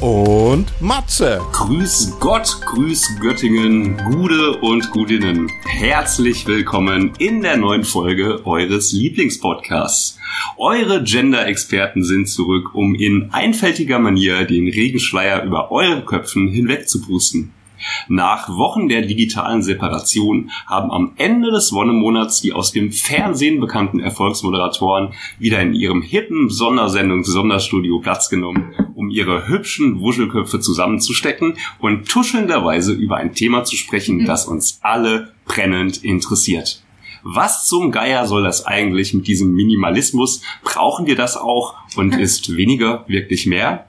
[0.00, 1.40] und Matze.
[1.52, 5.50] Grüß Gott, grüß Göttingen, Gude und Gudinnen.
[5.66, 10.18] Herzlich willkommen in der neuen Folge eures Lieblingspodcasts.
[10.56, 17.52] Eure Gender-Experten sind zurück, um in einfältiger Manier den Regenschleier über euren Köpfen hinwegzupusten.
[18.08, 24.00] Nach Wochen der digitalen Separation haben am Ende des Wonnemonats die aus dem Fernsehen bekannten
[24.00, 32.08] Erfolgsmoderatoren wieder in ihrem hippen Sondersendung Sonderstudio Platz genommen, um ihre hübschen Wuschelköpfe zusammenzustecken und
[32.08, 36.82] tuschelnderweise über ein Thema zu sprechen, das uns alle brennend interessiert.
[37.22, 40.42] Was zum Geier soll das eigentlich mit diesem Minimalismus?
[40.62, 41.74] Brauchen wir das auch?
[41.96, 43.87] Und ist weniger wirklich mehr?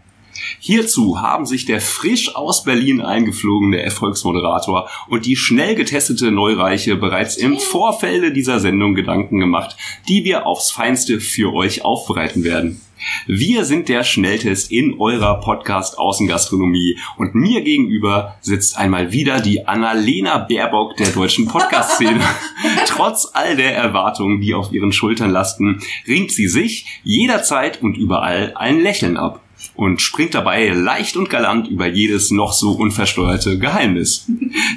[0.60, 7.38] Hierzu haben sich der frisch aus Berlin eingeflogene Erfolgsmoderator und die schnell getestete Neureiche bereits
[7.38, 9.76] im Vorfelde dieser Sendung Gedanken gemacht,
[10.08, 12.82] die wir aufs Feinste für euch aufbereiten werden.
[13.28, 19.68] Wir sind der Schnelltest in eurer Podcast Außengastronomie und mir gegenüber sitzt einmal wieder die
[19.68, 22.22] Annalena Baerbock der deutschen Podcast-Szene.
[22.86, 28.54] Trotz all der Erwartungen, die auf ihren Schultern lasten, ringt sie sich jederzeit und überall
[28.56, 29.42] ein Lächeln ab
[29.76, 34.26] und springt dabei leicht und galant über jedes noch so unversteuerte Geheimnis.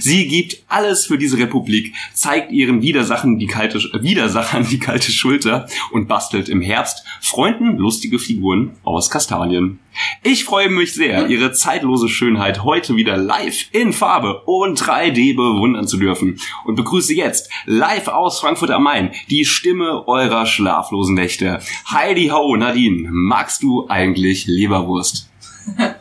[0.00, 5.66] Sie gibt alles für diese Republik, zeigt ihren Widersachern die kalte, Widersachern die kalte Schulter
[5.92, 9.78] und bastelt im Herbst Freunden lustige Figuren aus Kastanien.
[10.22, 15.86] Ich freue mich sehr, ihre zeitlose Schönheit heute wieder live in Farbe und 3D bewundern
[15.86, 21.60] zu dürfen und begrüße jetzt live aus Frankfurt am Main die Stimme eurer schlaflosen Nächte.
[21.90, 25.28] Heidi Ho, Nadine, magst du eigentlich Leberwurst?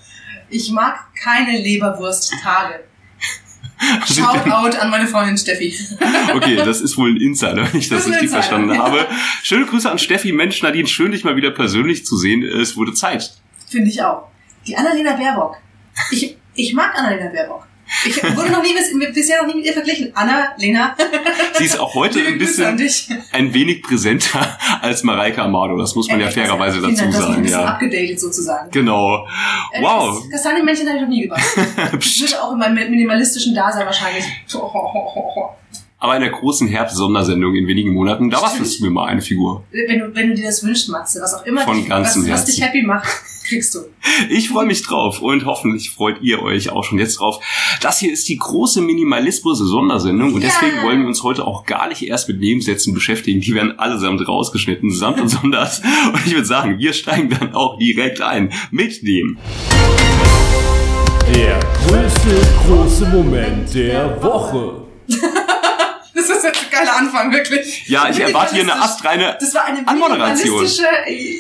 [0.54, 2.82] Ich mag keine Leberwurst-Tage.
[4.06, 5.74] Shoutout an meine Freundin Steffi.
[6.36, 8.84] Okay, das ist wohl ein Insider, wenn ich das, Das richtig Insider, verstanden ja.
[8.84, 9.08] habe.
[9.44, 10.32] Schöne Grüße an Steffi.
[10.32, 12.44] Mensch, Nadine, schön, dich mal wieder persönlich zu sehen.
[12.44, 13.34] Es wurde Zeit.
[13.72, 14.28] Finde ich auch.
[14.68, 15.58] Die Annalena Baerbock.
[16.12, 17.68] Ich, ich mag Annalena Baerbock.
[18.06, 20.12] Ich wurde noch nie bis, bisher noch nie mit ihr verglichen.
[20.16, 20.96] Anna-Lena.
[21.58, 22.80] Sie ist auch heute ein bisschen,
[23.32, 25.78] ein wenig präsenter als Mareike Amado.
[25.78, 27.66] Das muss man ja Echt, fairerweise vielen dazu dass ich ein sagen, bisschen ja.
[27.66, 28.72] abgedatet sozusagen.
[28.72, 29.28] Genau.
[29.74, 30.22] Äh, Wow.
[30.22, 31.98] Das Kastanienmännchen habe ich noch nie gebacken.
[32.00, 34.26] Ich würde auch in meinem minimalistischen Dasein wahrscheinlich.
[36.04, 39.64] Aber in der großen Herbst-Sondersendung in wenigen Monaten, da bastelst du mir mal eine Figur.
[39.72, 42.32] Wenn du, wenn du dir das wünschst, Matze, was auch immer Von dich, ganzem was,
[42.32, 43.08] was dich happy macht,
[43.48, 43.82] kriegst du.
[44.32, 47.40] Ich freue mich drauf und hoffentlich freut ihr euch auch schon jetzt drauf.
[47.82, 50.50] Das hier ist die große Minimalismus-Sondersendung und Ja.
[50.50, 53.40] deswegen wollen wir uns heute auch gar nicht erst mit Nebensätzen beschäftigen.
[53.40, 55.84] Die werden allesamt rausgeschnitten, samt und sonders.
[56.12, 59.38] Und ich würde sagen, wir steigen dann auch direkt ein mit dem
[61.36, 64.82] Der größte große Moment der Woche.
[66.22, 67.88] Das ist jetzt ein geiler Anfang, wirklich.
[67.88, 70.86] Ja, ich erwarte hier eine astreine Das war eine minimalistische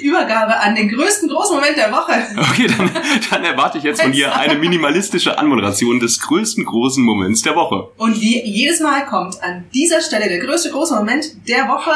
[0.01, 2.13] Übergabe an den größten großen Moment der Woche.
[2.37, 2.89] Okay, dann,
[3.29, 7.91] dann erwarte ich jetzt von dir eine minimalistische Anmoderation des größten großen Moments der Woche.
[7.97, 11.91] Und wie jedes Mal kommt an dieser Stelle der größte große Moment der Woche,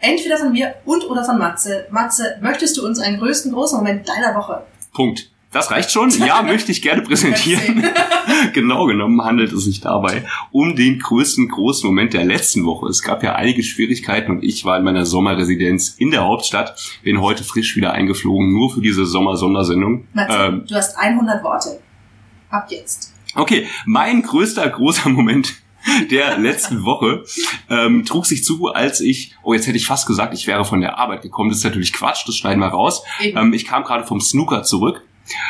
[0.00, 1.86] entweder von mir und oder von Matze.
[1.90, 4.64] Matze, möchtest du uns einen größten großen Moment deiner Woche?
[4.92, 5.30] Punkt.
[5.50, 6.10] Das reicht schon.
[6.10, 7.84] Ja, möchte ich gerne präsentieren.
[8.52, 12.88] genau genommen handelt es sich dabei um den größten großen Moment der letzten Woche.
[12.88, 17.20] Es gab ja einige Schwierigkeiten und ich war in meiner Sommerresidenz in der Hauptstadt, bin
[17.20, 20.06] heute frisch wieder eingeflogen, nur für diese Sommer-Sondersendung.
[20.16, 21.80] Ähm, du hast 100 Worte.
[22.50, 23.14] Ab jetzt.
[23.34, 25.54] Okay, mein größter großer Moment
[26.10, 27.24] der letzten Woche
[27.68, 30.80] ähm, trug sich zu, als ich, oh jetzt hätte ich fast gesagt, ich wäre von
[30.80, 31.50] der Arbeit gekommen.
[31.50, 33.02] Das ist natürlich Quatsch, das schneiden wir raus.
[33.20, 35.02] Ähm, ich kam gerade vom Snooker zurück.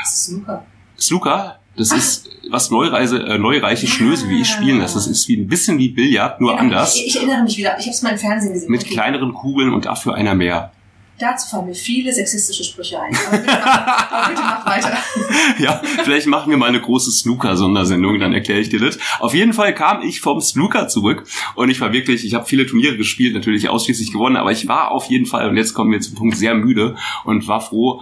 [0.02, 0.64] Das ist super.
[0.98, 4.94] Snooker, das ist was Neureise, äh, neureiche Schnöse, wie ich spielen lasse.
[4.94, 6.96] Das ist wie ein bisschen wie Billard, nur Genau, anders.
[6.96, 7.76] Ich, ich erinnere mich wieder.
[7.78, 8.70] Ich habe es mal im Fernsehen gesehen.
[8.70, 8.94] Mit Okay.
[8.94, 10.72] kleineren Kugeln und dafür einer mehr.
[11.18, 13.16] Dazu fallen mir viele sexistische Sprüche ein.
[13.26, 14.96] Aber bitte mach, aber bitte mach weiter.
[15.58, 18.98] ja, vielleicht machen wir mal eine große Snooker-Sondersendung, dann erkläre ich dir das.
[19.18, 21.24] Auf jeden Fall kam ich vom Snooker zurück
[21.56, 24.92] und ich war wirklich, ich habe viele Turniere gespielt, natürlich ausschließlich gewonnen, aber ich war
[24.92, 26.94] auf jeden Fall, und jetzt kommen wir zum Punkt, sehr müde
[27.24, 28.00] und war froh,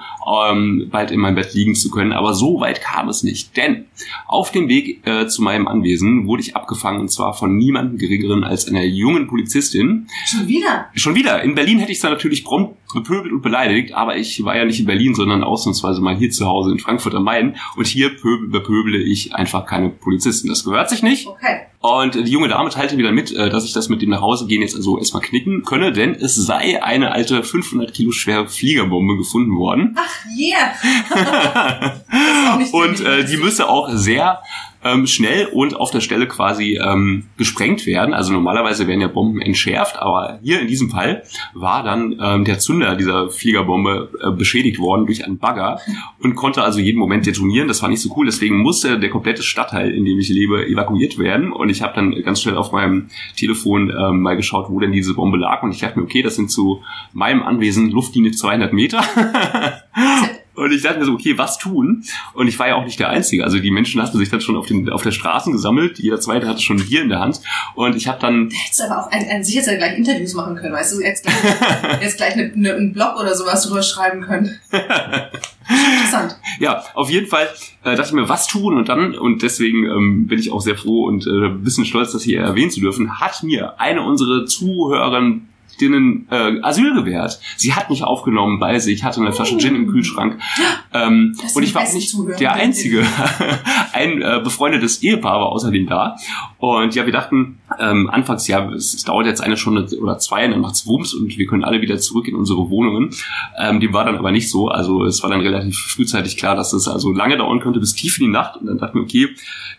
[0.51, 2.13] ähm, bald in meinem Bett liegen zu können.
[2.13, 3.87] Aber so weit kam es nicht, denn
[4.27, 8.45] auf dem Weg äh, zu meinem Anwesen wurde ich abgefangen und zwar von niemandem geringeren
[8.45, 10.09] als einer jungen Polizistin.
[10.27, 10.87] Schon wieder?
[10.95, 11.43] Schon wieder.
[11.43, 14.81] In Berlin hätte ich dann natürlich prompt bepöbelt und beleidigt, aber ich war ja nicht
[14.81, 18.49] in Berlin, sondern ausnahmsweise mal hier zu Hause in Frankfurt am Main und hier pöbel,
[18.49, 20.49] bepöbele ich einfach keine Polizisten.
[20.49, 21.27] Das gehört sich nicht.
[21.27, 21.61] Okay.
[21.81, 24.21] Und die junge Dame teilte mir dann mit, äh, dass ich das mit dem nach
[24.21, 28.49] Hause gehen jetzt also erstmal knicken könne, denn es sei eine alte 500 Kilo schwere
[28.49, 29.97] Fliegerbombe gefunden worden.
[29.97, 31.93] Ach, yeah.
[32.73, 34.41] Und die- äh, die müsse auch sehr
[34.87, 38.15] ähm, schnell und auf der Stelle quasi ähm, gesprengt werden.
[38.15, 41.23] Also normalerweise werden ja Bomben entschärft, aber hier in diesem Fall
[41.55, 45.81] war dann ähm, der Zünder dieser Fliegerbombe äh, beschädigt worden durch einen Bagger
[46.21, 47.69] und konnte also jeden Moment detonieren.
[47.69, 51.19] Das war nicht so cool, deswegen musste der komplette Stadtteil, in dem ich lebe, evakuiert
[51.19, 51.53] werden.
[51.53, 55.15] Und ich habe dann ganz schnell auf meinem Telefon ähm, mal geschaut, wo denn diese
[55.15, 55.63] Bombe lag.
[55.63, 56.83] Und ich dachte mir, okay, das sind zu
[57.13, 59.03] meinem Anwesen Luftlinie 200 Meter.
[60.57, 62.03] Und ich dachte mir so, okay, was tun?
[62.33, 63.45] Und ich war ja auch nicht der Einzige.
[63.45, 65.99] Also die Menschen hatten sich dann schon auf, den, auf der Straße gesammelt.
[65.99, 67.41] Jeder Zweite hatte schon Bier in der Hand.
[67.75, 70.57] Und ich habe dann, Hättest aber auch ein, ein, sich jetzt ja gleich Interviews machen
[70.57, 71.37] können, weißt du, jetzt gleich,
[72.01, 74.59] jetzt gleich eine, eine, einen Blog oder sowas drüber schreiben können.
[75.69, 76.39] Interessant.
[76.59, 77.49] ja, auf jeden Fall
[77.85, 78.77] äh, dachte ich mir, was tun?
[78.77, 82.13] Und dann, und deswegen ähm, bin ich auch sehr froh und äh, ein bisschen stolz,
[82.13, 85.49] das hier erwähnen zu dürfen, hat mir eine unserer Zuhörerinnen
[85.81, 87.41] äh, Asyl gewährt.
[87.57, 90.39] Sie hat mich aufgenommen bei sich, hatte eine Flasche Gin im Kühlschrank.
[90.93, 92.37] Ähm, und ich war auch nicht Zuhörer.
[92.37, 93.05] der Einzige.
[93.93, 96.17] Ein äh, befreundetes Ehepaar war außerdem da.
[96.59, 100.47] Und ja, wir dachten, ähm, anfangs, ja, es, es dauert jetzt eine Stunde oder zwei,
[100.47, 103.11] dann macht's Wumms und wir können alle wieder zurück in unsere Wohnungen.
[103.59, 104.69] Ähm, dem war dann aber nicht so.
[104.69, 108.19] Also es war dann relativ frühzeitig klar, dass es also lange dauern könnte, bis tief
[108.19, 108.57] in die Nacht.
[108.57, 109.29] Und dann dachten wir, okay,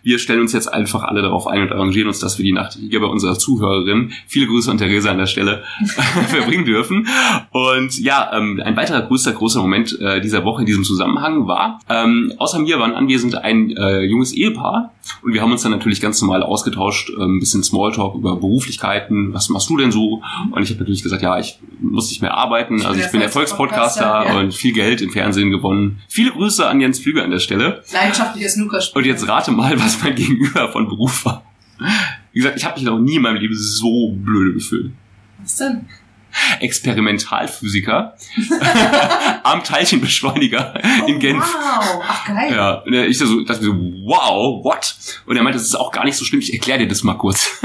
[0.03, 2.77] wir stellen uns jetzt einfach alle darauf ein und arrangieren uns, dass wir die Nacht
[2.79, 5.63] hier bei unserer Zuhörerin, viele Grüße an Theresa an der Stelle,
[6.27, 7.07] verbringen dürfen.
[7.51, 11.79] Und ja, ähm, ein weiterer größter, großer Moment äh, dieser Woche in diesem Zusammenhang war,
[11.89, 16.01] ähm, außer mir waren anwesend ein äh, junges Ehepaar und wir haben uns dann natürlich
[16.01, 20.21] ganz normal ausgetauscht, äh, ein bisschen Smalltalk über Beruflichkeiten, was machst du denn so?
[20.51, 24.25] Und ich habe natürlich gesagt, ja, ich muss nicht mehr arbeiten, also ich bin Erfolgspodcaster
[24.27, 24.39] ja.
[24.39, 25.99] und viel Geld im Fernsehen gewonnen.
[26.07, 27.83] Viele Grüße an Jens Flüger an der Stelle.
[27.91, 29.01] Leidenschaftliches Snookerspiel.
[29.01, 31.43] Und jetzt rate mal, was mein Gegenüber von Beruf war.
[32.31, 34.91] Wie gesagt, ich habe mich noch nie in meinem Leben so blöde gefühlt.
[35.39, 35.85] Was denn?
[36.59, 38.15] Experimentalphysiker
[39.43, 40.73] am Teilchenbeschleuniger
[41.07, 41.43] in Oh, Genf.
[41.43, 42.03] Wow.
[42.07, 42.53] Ach, geil.
[42.53, 44.95] Ja, und ich so, dachte so, wow, what?
[45.25, 47.15] Und er meinte, das ist auch gar nicht so schlimm, ich erkläre dir das mal
[47.15, 47.59] kurz.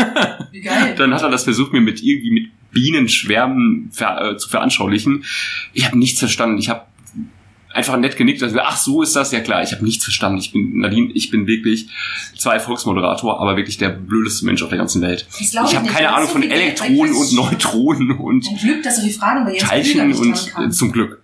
[0.51, 0.95] Wie geil.
[0.99, 5.25] Dann hat er das versucht, mir mit irgendwie mit Bienenschwärmen ver, äh, zu veranschaulichen.
[5.75, 6.59] Ich habe nichts verstanden.
[6.59, 6.87] Ich habe
[7.75, 8.43] einfach nett genickt.
[8.43, 9.63] Also, ach, so ist das ja klar.
[9.63, 10.39] Ich habe nichts verstanden.
[10.39, 11.89] Ich bin Nadine, ich bin wirklich
[12.37, 15.27] zwar Erfolgsmoderator, aber wirklich der blödeste Mensch auf der ganzen Welt.
[15.51, 19.19] Glaub Ich habe keine Ahnung so von Elektronen und Neutronen und Ein Glück, dass solche
[19.19, 21.23] Fragen bei Teilchen und äh, zum Glück.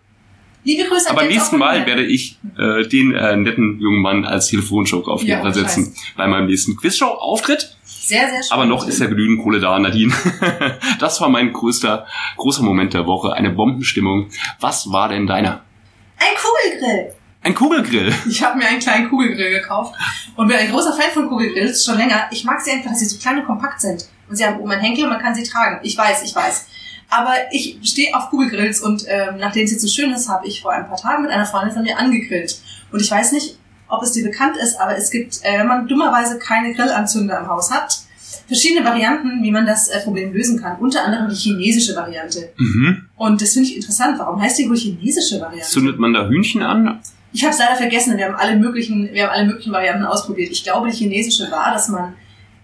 [0.64, 4.48] Liebe Grüße Aber beim nächsten Mal werde ich äh, den äh, netten jungen Mann als
[4.48, 7.76] Telefonjoker auf jeden Ja, Fall setzen bei meinem nächsten Quizshow-Auftritt.
[7.84, 8.52] Sehr, sehr schön.
[8.52, 10.12] Aber noch ist ja genügend Kohle da, Nadine.
[10.98, 12.06] das war mein größter,
[12.36, 13.32] großer Moment der Woche.
[13.32, 14.28] Eine Bombenstimmung.
[14.60, 15.62] Was war denn deiner?
[16.18, 17.14] Ein Kugelgrill.
[17.42, 18.14] Ein Kugelgrill.
[18.28, 19.94] Ich habe mir einen kleinen Kugelgrill gekauft
[20.36, 22.28] und bin ein großer Fan von Kugelgrills, schon länger.
[22.30, 24.06] Ich mag sie einfach, dass sie so klein und kompakt sind.
[24.28, 25.80] Und sie haben oben einen Henkel und man kann sie tragen.
[25.82, 26.66] Ich weiß, ich weiß.
[27.10, 30.60] Aber ich stehe auf Kugelgrills und ähm, nachdem es jetzt so schön ist, habe ich
[30.60, 32.60] vor ein paar Tagen mit einer Freundin von mir angegrillt.
[32.92, 35.88] Und ich weiß nicht, ob es dir bekannt ist, aber es gibt, äh, wenn man
[35.88, 38.02] dummerweise keine Grillanzünder im Haus hat,
[38.46, 40.78] verschiedene Varianten, wie man das äh, Problem lösen kann.
[40.78, 42.50] Unter anderem die chinesische Variante.
[42.56, 43.06] Mhm.
[43.16, 44.18] Und das finde ich interessant.
[44.18, 45.68] Warum heißt die wohl chinesische Variante?
[45.68, 47.00] Zündet man da Hühnchen an?
[47.32, 48.16] Ich habe es leider vergessen.
[48.16, 50.50] Wir haben alle möglichen, wir haben alle möglichen Varianten ausprobiert.
[50.50, 52.14] Ich glaube, die chinesische war, dass man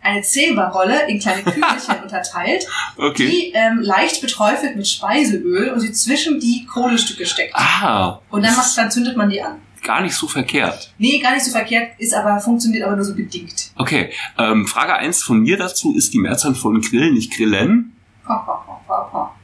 [0.03, 3.27] eine Zebra-Rolle in kleine Kügelchen unterteilt, Okay.
[3.27, 7.55] die ähm, leicht beträufelt mit Speiseöl und sie zwischen die Kohlestücke steckt.
[7.55, 8.21] Ah.
[8.31, 9.57] Und dann, macht, dann zündet man die an.
[9.85, 10.93] Gar nicht so verkehrt.
[10.99, 13.71] Nee, gar nicht so verkehrt, ist aber, funktioniert aber nur so bedingt.
[13.77, 14.11] Okay.
[14.39, 15.95] Ähm, Frage eins von mir dazu.
[15.95, 17.93] Ist die Mehrzahl von Grill nicht Grillen?
[18.25, 19.37] Pa, pa, pa.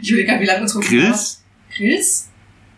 [0.00, 1.42] Ich überlege gerade, wie lange unsere Grills?
[1.74, 2.28] Grills?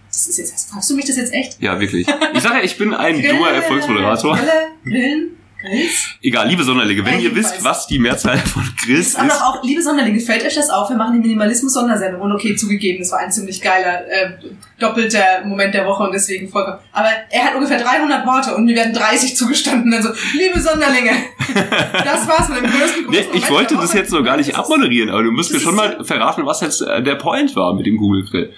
[0.08, 1.60] Das ist jetzt, fragst du mich das jetzt echt?
[1.60, 2.06] Ja, wirklich.
[2.32, 4.36] Ich sage ja, ich bin ein Grille, duer Erfolgsmoderator.
[4.36, 4.52] Grille,
[4.84, 5.30] Grillen.
[5.60, 6.14] Grills?
[6.22, 9.34] Egal, liebe Sonderlinge, wenn Ja, ihr wisst, was die Mehrzahl von Grills Ist auch, noch
[9.34, 10.88] ist, auch, liebe Sonderlinge, fällt euch das auf?
[10.88, 14.30] Wir machen die Minimalismus-Sondersendung und okay, zugegeben, das war ein ziemlich geiler, äh,
[14.78, 16.78] doppelter Moment der Woche und deswegen vollkommen.
[16.92, 19.92] Aber er hat ungefähr 300 Worte und mir werden 30 zugestanden.
[19.92, 21.10] Also, liebe Sonderlinge,
[21.92, 24.54] das war's mit dem größten, größten Nee, ich Moment wollte das jetzt so gar nicht
[24.56, 27.86] abmoderieren, aber du musst mir schon mal verraten, was jetzt äh, der Point war mit
[27.86, 28.52] dem Google Grill.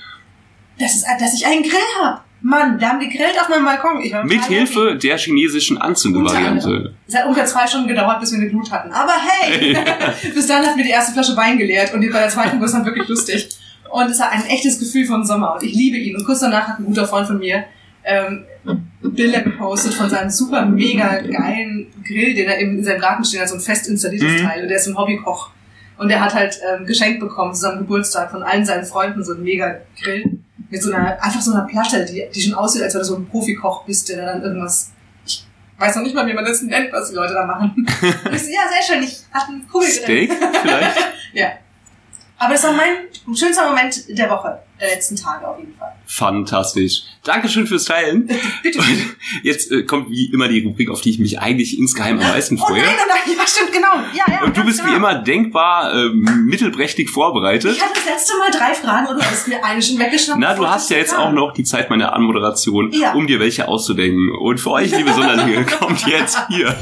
[0.78, 2.21] Das ist, dass ich einen Grill habe.
[2.43, 4.01] Mann, wir haben gegrillt auf meinem Balkon.
[4.03, 6.95] Ich war Mit Hilfe der chinesischen Anzündevariante.
[7.07, 8.91] Es hat ungefähr zwei Stunden gedauert, bis wir eine Glut hatten.
[8.93, 9.77] Aber hey,
[10.35, 12.73] bis dann hat mir die erste Flasche Wein geleert und bei der zweiten wurde es
[12.73, 13.49] dann wirklich lustig.
[13.91, 16.17] Und es hat ein echtes Gefühl von Sommer und ich liebe ihn.
[16.17, 17.65] Und kurz danach hat ein guter Freund von mir
[18.05, 18.45] ähm,
[19.03, 23.41] Bilder gepostet von seinem super mega geilen Grill, den er eben in seinem Garten steht,
[23.41, 24.47] hat so ein fest installiertes Mhm.
[24.47, 24.63] Teil.
[24.63, 25.51] Und der ist ein Hobbykoch.
[25.99, 29.35] Und der hat halt ähm, geschenkt bekommen zu seinem Geburtstag von allen seinen Freunden so
[29.35, 30.39] einen mega Grill
[30.71, 33.27] mit so einer, einfach so einer Platte, die, die schon aussieht, als wäre so ein
[33.29, 34.93] Profikoch bist, der dann irgendwas,
[35.27, 35.45] ich
[35.79, 37.87] weiß noch nicht mal, wie man das nennt, was die Leute da machen.
[38.33, 40.27] Ich so, ja, sehr schön, ich hatte einen Kugelgrill.
[40.27, 40.97] Steak vielleicht?
[41.33, 41.49] Ja.
[42.43, 45.93] Aber das war mein schönster Moment der Woche, der letzten Tage auf jeden Fall.
[46.07, 47.03] Fantastisch.
[47.23, 48.31] Dankeschön fürs Teilen.
[48.63, 48.79] Bitte.
[48.79, 52.27] Und jetzt äh, kommt wie immer die Rubrik, auf die ich mich eigentlich insgeheim am
[52.29, 52.81] meisten Oh freue.
[52.81, 53.89] nein, oh nein, ja, stimmt, genau.
[54.15, 54.43] Ja, ja.
[54.43, 54.97] Und du bist wie genau.
[54.97, 57.77] immer denkbar äh, mittelprächtig vorbereitet.
[57.77, 60.41] Ich hatte das letzte Mal drei Fragen und du hast mir eine schon weggeschnappt.
[60.41, 63.13] Na, du hast ja jetzt auch noch die Zeit meiner Anmoderation, Ja.
[63.13, 64.31] um dir welche auszudenken.
[64.35, 66.75] Und für euch, liebe Sonderlinge, kommt jetzt hier.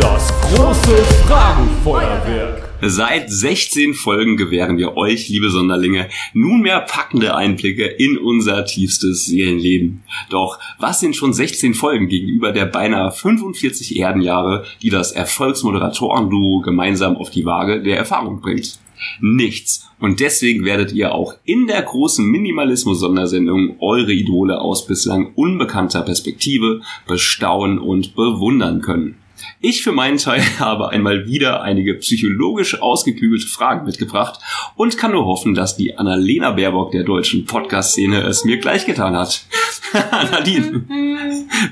[0.00, 2.68] Das große Fragenfeuerwerk.
[2.86, 10.02] Seit 16 Folgen gewähren wir euch, liebe Sonderlinge, nunmehr packende Einblicke in unser tiefstes Seelenleben.
[10.28, 17.16] Doch was sind schon 16 Folgen gegenüber der beinahe 45 Erdenjahre, die das Erfolgsmoderatoren-Duo gemeinsam
[17.16, 18.78] auf die Waage der Erfahrung bringt?
[19.20, 19.88] Nichts.
[19.98, 26.82] Und deswegen werdet ihr auch in der großen Minimalismus-Sondersendung eure Idole aus bislang unbekannter Perspektive
[27.06, 29.23] bestaunen und bewundern können.
[29.60, 34.40] Ich für meinen Teil habe einmal wieder einige psychologisch ausgeklügelte Fragen mitgebracht
[34.76, 39.16] und kann nur hoffen, dass die Annalena Baerbock der deutschen Podcast-Szene es mir gleich getan
[39.16, 39.46] hat.
[40.32, 40.84] Nadine,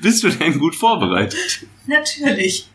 [0.00, 1.66] bist du denn gut vorbereitet?
[1.86, 2.68] Natürlich.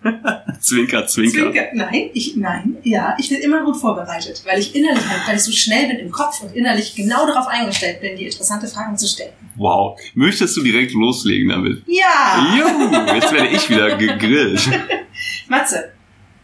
[0.60, 1.52] Zwinker, zwinker.
[1.52, 1.68] Zwinker.
[1.74, 5.52] Nein, ich, nein, ja, ich bin immer gut vorbereitet, weil ich innerlich, weil ich so
[5.52, 9.32] schnell bin im Kopf und innerlich genau darauf eingestellt bin, die interessante Fragen zu stellen.
[9.56, 9.98] Wow.
[10.14, 11.84] Möchtest du direkt loslegen damit?
[11.88, 12.58] Ja!
[12.58, 14.70] Juhu, jetzt werde ich wieder gegrillt.
[15.48, 15.92] Matze,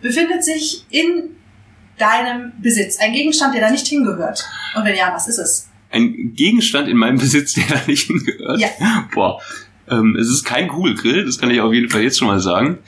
[0.01, 1.35] befindet sich in
[1.97, 4.43] deinem Besitz ein Gegenstand, der da nicht hingehört?
[4.75, 5.69] Und wenn ja, was ist es?
[5.91, 8.59] Ein Gegenstand in meinem Besitz, der da nicht hingehört.
[8.59, 9.07] Ja.
[9.13, 9.39] Boah.
[9.89, 12.79] Ähm, es ist kein Kugelgrill, das kann ich auf jeden Fall jetzt schon mal sagen.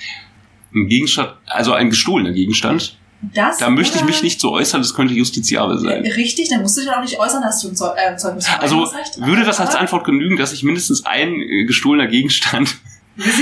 [0.73, 2.97] Ein Gegenstand, also ein gestohlener Gegenstand.
[3.33, 6.05] Das Da möchte ich mich nicht so äußern, das könnte justiziabel sein.
[6.05, 8.91] Richtig, dann musst du dich auch nicht äußern, dass du ein Zeug, äh, Zeugnis Also
[9.17, 12.75] würde das als Antwort genügen, dass sich mindestens ein äh, gestohlener Gegenstand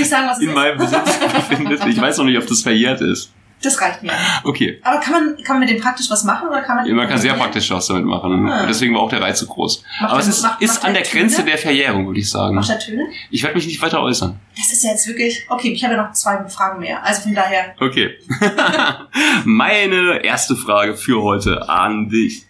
[0.04, 1.84] sagen, in meinem Besitz befindet?
[1.86, 3.32] Ich weiß noch nicht, ob das verjährt ist.
[3.64, 4.12] Das reicht mir.
[4.44, 4.78] Okay.
[4.82, 6.90] Aber kann man, kann man mit dem praktisch was machen oder kann man.
[6.94, 8.48] Man kann sehr praktisch was damit machen.
[8.48, 8.66] Ah.
[8.66, 9.82] Deswegen war auch der Reiz so groß.
[10.00, 11.48] Macht Aber es ist, macht- ist macht an er der Grenze Töne?
[11.50, 12.54] der Verjährung, würde ich sagen.
[12.54, 13.06] Macht er Töne?
[13.30, 14.38] Ich werde mich nicht weiter äußern.
[14.56, 15.44] Das ist ja jetzt wirklich.
[15.48, 17.02] Okay, ich habe ja noch zwei Fragen mehr.
[17.04, 17.74] Also von daher.
[17.80, 18.10] Okay.
[19.44, 22.44] Meine erste Frage für heute an dich.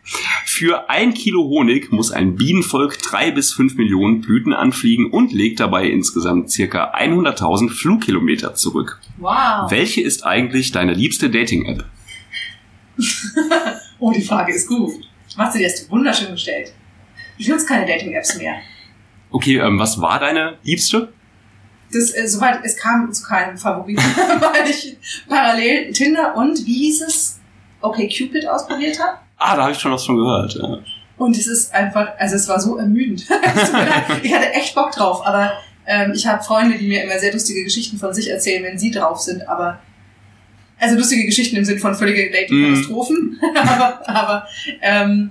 [0.44, 5.60] Für ein Kilo Honig muss ein Bienenvolk drei bis fünf Millionen Blüten anfliegen und legt
[5.60, 9.00] dabei insgesamt circa 100.000 Flugkilometer zurück.
[9.18, 9.70] Wow.
[9.70, 11.84] Welche ist eigentlich deine liebste Dating-App?
[14.00, 14.92] Oh, die Frage ist gut.
[15.36, 16.74] Matze, die hast du wunderschön gestellt.
[17.38, 18.56] Ich nutze keine Dating-Apps mehr.
[19.30, 21.12] Okay, ähm, was war deine liebste?
[21.92, 24.02] Das, äh, soweit, es kam zu keinem Favoriten,
[24.40, 24.96] weil ich
[25.28, 27.40] parallel Tinder und, wie hieß es?
[27.80, 29.18] Okay, Cupid ausprobiert habe.
[29.38, 30.54] Ah, da habe ich schon was von gehört.
[30.54, 30.78] Ja.
[31.16, 33.26] Und es ist einfach, also es war so ermüdend.
[34.22, 35.52] Ich hatte echt Bock drauf, aber
[35.86, 38.90] ähm, ich habe Freunde, die mir immer sehr lustige Geschichten von sich erzählen, wenn sie
[38.90, 39.80] drauf sind, aber
[40.78, 43.40] also lustige Geschichten im Sinn von völlige Dating-Katastrophen.
[43.56, 44.46] aber aber
[44.80, 45.30] ähm,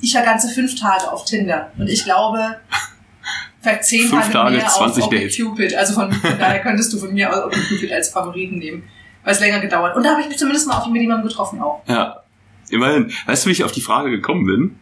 [0.00, 2.56] ich war ganze fünf Tage auf Tinder und ich glaube,
[3.60, 5.36] vielleicht zehn Fünf Tage, Tage, mehr 20 auf Dates.
[5.36, 5.74] Cupid.
[5.74, 8.84] Also von, von daher könntest du von mir aus Cupid als Favoriten nehmen,
[9.24, 9.96] weil es länger gedauert.
[9.96, 11.82] Und da habe ich mich zumindest mal auf mit jemandem getroffen auch.
[11.88, 12.22] ja.
[12.68, 13.12] Immerhin.
[13.26, 14.80] Weißt du, wie ich auf die Frage gekommen bin?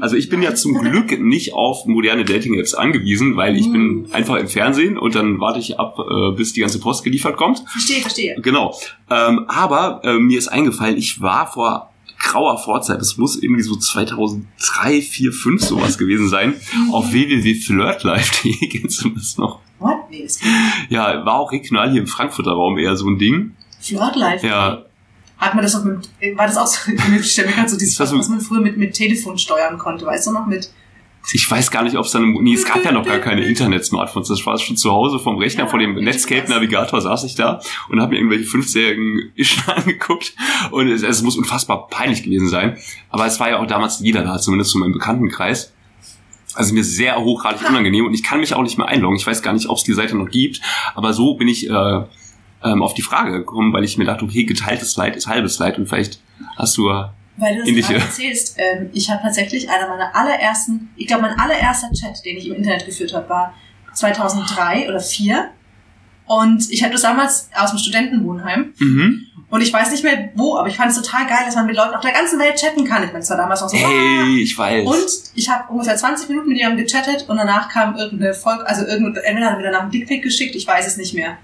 [0.00, 4.36] Also ich bin ja zum Glück nicht auf moderne Dating-Apps angewiesen, weil ich bin einfach
[4.36, 7.62] im Fernsehen und dann warte ich ab, äh, bis die ganze Post geliefert kommt.
[7.68, 8.36] Verstehe, verstehe.
[8.40, 8.74] Genau.
[9.10, 13.76] Ähm, aber äh, mir ist eingefallen, ich war vor grauer Vorzeit, das muss irgendwie so
[13.76, 16.54] 2003, 4, 5 sowas gewesen sein,
[16.92, 19.60] auf www.flirtlife.de, kennst du das noch?
[19.78, 19.96] What?
[20.10, 20.38] Nee, das
[20.90, 23.52] Ja, war auch regional hier im Frankfurter Raum eher so ein Ding.
[23.80, 24.46] Flirtlife.
[24.46, 24.84] Ja,
[25.40, 27.98] Hat man das noch mit, war das auch so, ich stelle mir gerade so dieses,
[27.98, 30.70] was man früher mit, mit Telefon steuern konnte, weißt du noch, mit,
[31.32, 34.28] ich weiß gar nicht, ob es dann, nee, es gab ja noch gar keine Internet-Smartphones.
[34.28, 38.00] Das war schon zu Hause vom Rechner, Ja, vor dem Netscape-Navigator saß ich da und
[38.00, 40.34] habe mir irgendwelche fünfjährigen Ischen angeguckt
[40.70, 42.78] und es, es muss unfassbar peinlich gewesen sein.
[43.10, 45.72] Aber es war ja auch damals jeder da, zumindest zu meinem Bekanntenkreis.
[46.54, 49.16] Also mir sehr hochgradig unangenehm und ich kann mich auch nicht mehr einloggen.
[49.16, 50.60] Ich weiß gar nicht, ob es die Seite noch gibt,
[50.94, 52.02] aber so bin ich äh,
[52.62, 55.78] ähm, auf die Frage gekommen, weil ich mir dachte, okay, geteiltes Leid ist halbes Leid
[55.78, 56.20] und vielleicht
[56.56, 56.88] hast du
[57.36, 61.38] Weil du das gerade erzählst, ähm, ich habe tatsächlich einer meiner allerersten, ich glaube mein
[61.38, 63.54] allererster Chat, den ich im Internet geführt habe, war
[63.94, 65.50] 2003 oder 2004.
[66.26, 68.72] Und ich hatte das damals aus dem Studentenwohnheim.
[68.78, 69.26] mhm.
[69.50, 71.74] Und ich weiß nicht mehr wo, aber ich fand es total geil, dass man mit
[71.74, 73.02] Leuten auf der ganzen Welt chatten kann.
[73.02, 73.76] Ich meine, es war damals noch so.
[73.76, 74.86] hey, ich weiß.
[74.86, 78.86] Und ich habe ungefähr 20 Minuten mit jemandem gechattet und danach kam irgendeine Folge, also
[78.86, 81.36] irgend, entweder hat er wieder nach einem Dickpick geschickt, ich weiß es nicht mehr.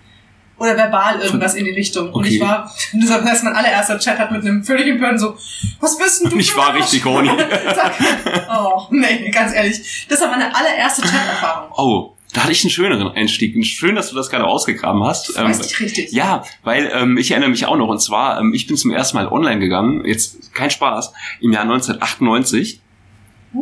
[0.59, 2.13] Oder verbal irgendwas in die Richtung.
[2.13, 2.37] Und Okay.
[2.37, 5.37] ich war, das war erst mein allererster Chat hat mit einem völlig empörten so,
[5.81, 6.35] was bist denn du?
[6.37, 7.31] Und ich war richtig horny.
[8.51, 10.07] Oh, nee, ganz ehrlich.
[10.09, 11.71] Das war meine allererste Chat-Erfahrung.
[11.77, 13.55] Oh, da hatte ich einen schöneren Einstieg.
[13.67, 15.29] Schön, dass du das gerade ausgegraben hast.
[15.29, 16.13] Das weiß ich richtig.
[16.13, 17.89] ja, weil ähm, ich erinnere mich auch noch.
[17.89, 20.05] Und zwar, ähm, ich bin zum ersten Mal online gegangen.
[20.05, 21.13] Jetzt kein Spaß.
[21.41, 22.81] Im Jahr 1998.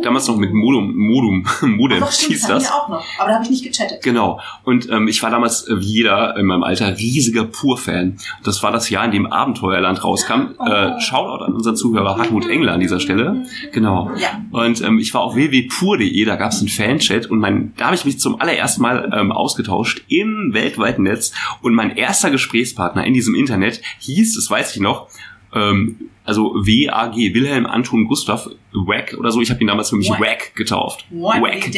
[0.02, 1.46] Damals noch mit Modem, Modem,
[1.76, 2.72] Modem Doch, stimmt, hieß das das.
[2.72, 3.04] auch noch.
[3.18, 4.02] Aber da habe ich nicht gechattet.
[4.02, 4.40] Genau.
[4.64, 8.18] Und ähm, ich war damals, äh, wie jeder in meinem Alter, riesiger Pur-Fan.
[8.42, 10.54] Das war das Jahr, in dem Abenteuerland rauskam.
[10.58, 10.66] Oh.
[10.66, 13.44] Äh, Shoutout an unseren Zuhörer Hartmut Engler an dieser Stelle.
[13.72, 14.10] Genau.
[14.16, 14.40] Ja.
[14.50, 17.94] Und ähm, ich war auf www.pur.de, da gab es einen Fanchat und mein, da habe
[17.94, 21.32] ich mich zum allerersten Mal ähm, ausgetauscht im weltweiten Netz.
[21.62, 25.08] Und mein erster Gesprächspartner in diesem Internet hieß, das weiß ich noch,
[25.54, 29.40] ähm, also W-A-G, Wilhelm Anton Gustav Wack oder so.
[29.42, 30.20] Ich habe ihn damals für mich Wack.
[30.20, 31.04] Wack getauft.
[31.10, 31.70] What Wack.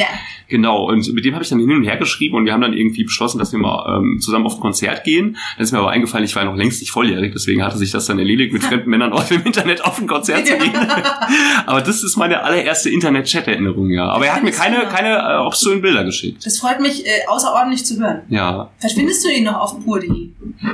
[0.49, 2.73] Genau, und mit dem habe ich dann hin und her geschrieben und wir haben dann
[2.73, 5.37] irgendwie beschlossen, dass wir mal ähm, zusammen auf ein Konzert gehen.
[5.57, 7.91] Dann ist mir aber eingefallen, ich war ja noch längst nicht volljährig, deswegen hatte sich
[7.91, 10.73] das dann erledigt, mit fremden Männern aus dem Internet auf ein Konzert zu gehen.
[11.67, 14.09] aber das ist meine allererste Internet-Chat-Erinnerung, ja.
[14.09, 16.47] Aber er hat mir keine, keine äh, obszönen Bilder geschickt.
[16.47, 18.23] Das freut mich äh, außerordentlich zu hören.
[18.29, 20.29] Ja, Vielleicht findest du ihn noch auf pur.de.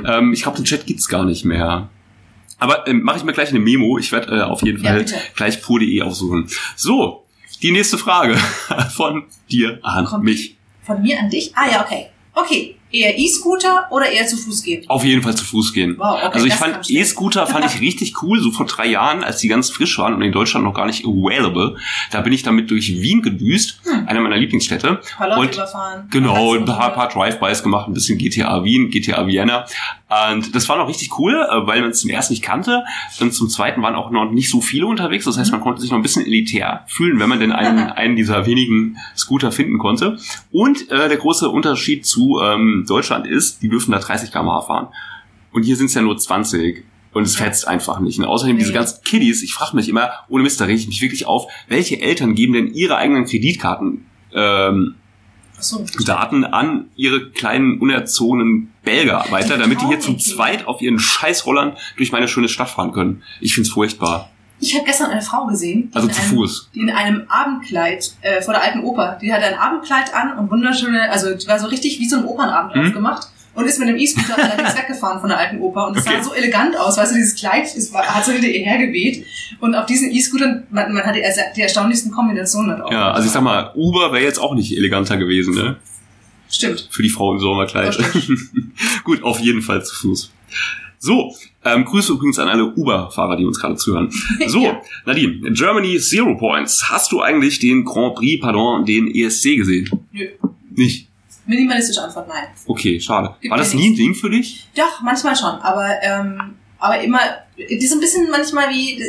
[0.05, 1.89] ähm, ich glaube, den Chat gibt's gar nicht mehr.
[2.63, 3.97] Aber ähm, mache ich mir gleich eine Memo.
[3.97, 5.15] Ich werde äh, auf jeden Ja, Fall bitte.
[5.35, 6.47] gleich pur.de aufsuchen.
[6.77, 7.25] So,
[7.61, 8.35] die nächste Frage
[8.95, 10.55] von dir an Kommt mich.
[10.81, 11.51] Von mir an dich?
[11.55, 12.07] Ah ja, okay.
[12.33, 12.75] Okay.
[12.93, 14.85] Eher E-Scooter oder eher zu Fuß gehen?
[14.87, 15.95] Auf jeden Fall zu Fuß gehen.
[15.97, 16.89] Wow, okay, also ich fand.
[16.91, 20.21] E-Scooter fand ich richtig cool, so vor drei Jahren, als die ganz frisch waren und
[20.21, 21.75] in Deutschland noch gar nicht available.
[22.11, 24.89] Da bin ich damit durch Wien gedüst, eine meiner Lieblingsstädte.
[24.89, 26.07] Ein paar Leute Und überfahren.
[26.11, 29.65] Genau, ein paar, paar Drive-Bys gemacht, ein bisschen GTA Wien, GTA Vienna.
[30.29, 32.83] Und das war noch richtig cool, äh, weil man es zum ersten nicht kannte.
[33.19, 35.25] Und zum zweiten waren auch noch nicht so viele unterwegs.
[35.25, 38.15] Das heißt, man konnte sich noch ein bisschen elitär fühlen, wenn man denn einen, einen
[38.15, 40.17] dieser wenigen Scooter finden konnte.
[40.51, 44.87] Und äh, der große Unterschied zu ähm, Deutschland ist, die dürfen da 30 km/h fahren.
[45.51, 46.83] Und hier sind es ja nur 20.
[47.13, 48.17] Und es fetzt einfach nicht.
[48.17, 51.01] Und außerdem diese ganzen Kiddies, ich frage mich immer, ohne Mist, da reg ich mich
[51.01, 54.95] wirklich auf, welche Eltern geben denn ihre eigenen Kreditkarten ähm,
[55.59, 55.85] so.
[56.05, 61.77] Daten an ihre kleinen unerzogenen Belger weiter, damit die hier zu zweit auf ihren Scheißrollern
[61.97, 63.21] durch meine schöne Stadt fahren können.
[63.39, 64.29] Ich find's furchtbar.
[64.63, 66.69] Ich habe gestern eine Frau gesehen, die, Also in zu einem, Fuß.
[66.73, 70.49] die in einem Abendkleid äh, vor der alten Oper, die hatte ein Abendkleid an und
[70.49, 72.87] wunderschöne, also die war so richtig wie so ein Opernabend Mhm.
[72.87, 76.15] aufgemacht und ist mit einem E-Scooter allerdings weggefahren von der alten Oper und es Okay.
[76.17, 79.25] sah so elegant aus, weißt du, dieses Kleid war, hat so hinter ihr hergeweht
[79.59, 81.21] und auf diesen E-Scootern, man, man hat die,
[81.61, 82.91] erstaunlichsten Kombinationen da drauf.
[82.91, 85.75] Ja, also ich sag mal, Uber wäre jetzt auch nicht eleganter gewesen, ne?
[86.49, 86.87] Stimmt.
[86.91, 87.97] Für die Frau im Sommerkleid.
[89.03, 90.31] Gut, auf jeden Fall zu Fuß.
[91.03, 91.35] So,
[91.65, 94.09] ähm, Grüße übrigens an alle Uber-Fahrer, die uns gerade zuhören.
[94.47, 94.81] So, Ja.
[95.05, 96.89] Nadine, Germany Zero Points.
[96.89, 99.89] Hast du eigentlich den Grand Prix, pardon, den ESC gesehen?
[100.13, 100.29] Nö.
[100.73, 101.09] Nicht.
[101.45, 102.45] Minimalistische Antwort, nein.
[102.65, 103.35] Okay, schade.
[103.41, 104.65] Gibt War das nie ein Ding für dich?
[104.77, 107.19] Doch, manchmal schon, aber, ähm, aber immer,
[107.57, 109.03] die ist ein bisschen manchmal wie,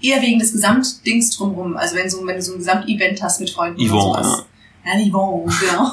[0.00, 1.76] eher wegen des Gesamtdings drumherum.
[1.76, 4.46] Also wenn, so, wenn du so ein Gesamtevent hast mit Freunden Yvonne, oder sowas.
[4.86, 5.92] Ja, Yvonne, genau.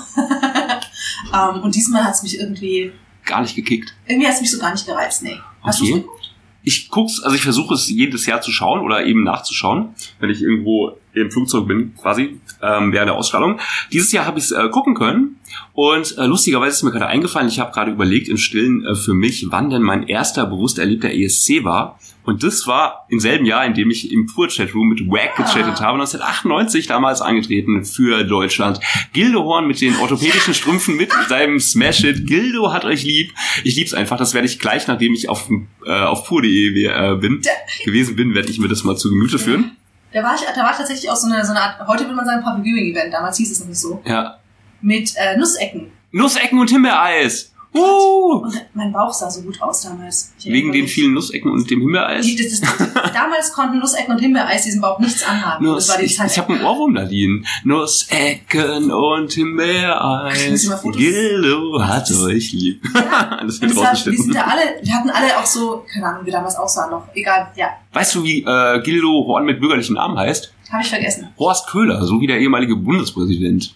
[1.55, 2.91] ähm, und diesmal hat es mich irgendwie,
[3.25, 3.93] Gar nicht gekickt.
[4.07, 5.37] irgendwie hat es mich so gar nicht gereizt, nee.
[5.63, 5.91] Hast Okay.
[5.91, 6.31] du's geguckt?
[6.63, 10.41] ich guck's, also ich versuche es jedes Jahr zu schauen oder eben nachzuschauen, wenn ich
[10.41, 13.59] irgendwo im Flugzeug bin, quasi, ähm, während der Ausstrahlung.
[13.91, 15.37] Dieses Jahr habe ich es äh, gucken können
[15.73, 19.13] und äh, lustigerweise ist mir gerade eingefallen, ich habe gerade überlegt im Stillen äh, für
[19.13, 21.99] mich, wann denn mein erster bewusst erlebter ESC war.
[22.23, 25.43] Und das war im selben Jahr, in dem ich im Pur-Chatroom mit Wack Ah.
[25.43, 28.79] gechattet habe, 1998 damals angetreten für Deutschland.
[29.13, 32.25] Gildo Horn mit den orthopädischen Strümpfen mit seinem Smash-It.
[32.25, 33.31] Gildo hat euch lieb.
[33.63, 34.17] Ich lieb's einfach.
[34.17, 35.49] Das werde ich gleich, nachdem ich auf,
[35.85, 37.41] äh, auf pur.de äh, bin,
[37.83, 39.75] gewesen bin, werde ich mir das mal zu Gemüte führen.
[40.15, 42.15] Da war ich, da war ich tatsächlich auch so eine, so eine Art, heute würde
[42.15, 44.37] man sagen Public Viewing Event, damals hieß es noch nicht so, Ja.
[44.79, 45.91] mit äh, Nussecken.
[46.13, 47.51] Nussecken und Himbeereis.
[47.75, 50.33] Uh, Und mein Bauch sah so gut aus damals.
[50.39, 52.25] Ich wegen den vielen Nussecken und dem Himbeereis.
[52.25, 55.65] Die, das, das, damals konnten Nussecken und Himbeereis diesen Bauch nichts anhaben.
[55.65, 56.31] Nuss, das war die ich Zeit.
[56.31, 57.45] ich habe einen Ohrwurm da liegen.
[57.65, 60.63] Nussecken und Himbeereis.
[60.63, 62.81] ich Gildo hat euch lieb.
[62.93, 64.33] das Und wird es war, die sind rausgeschnitten.
[64.33, 67.03] da alle, die hatten alle auch so, keine Ahnung, wie damals aussahen noch.
[67.13, 70.53] Egal, ja, Weißt du, wie äh, Gildo Horn mit bürgerlichem Namen heißt?
[70.71, 71.29] habe ich vergessen.
[71.37, 73.75] Horst Köhler, so wie der ehemalige Bundespräsident.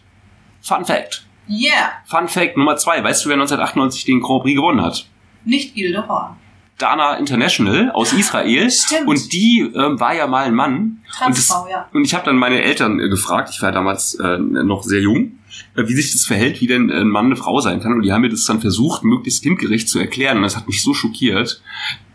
[0.61, 1.25] Fun Fact.
[1.49, 3.03] Yeah, Fun Fact Nummer zwei.
[3.03, 5.07] Weißt du, wer 1998 den Grand Prix gewonnen hat?
[5.45, 6.35] nicht Gilde Horn.
[6.77, 8.71] Dana International aus Israel.
[8.71, 9.07] Stimmt.
[9.07, 11.01] Und die ähm, war ja mal ein Mann.
[11.25, 11.89] Und, das, Transfrau, ja.
[11.91, 15.39] und ich habe dann meine Eltern äh, gefragt, ich war damals äh, noch sehr jung,
[15.75, 17.93] äh, wie sich das verhält, wie denn ein Mann eine Frau sein kann.
[17.93, 20.37] Und die haben mir das dann versucht, möglichst kindgerecht zu erklären.
[20.37, 21.61] Und das hat mich so schockiert.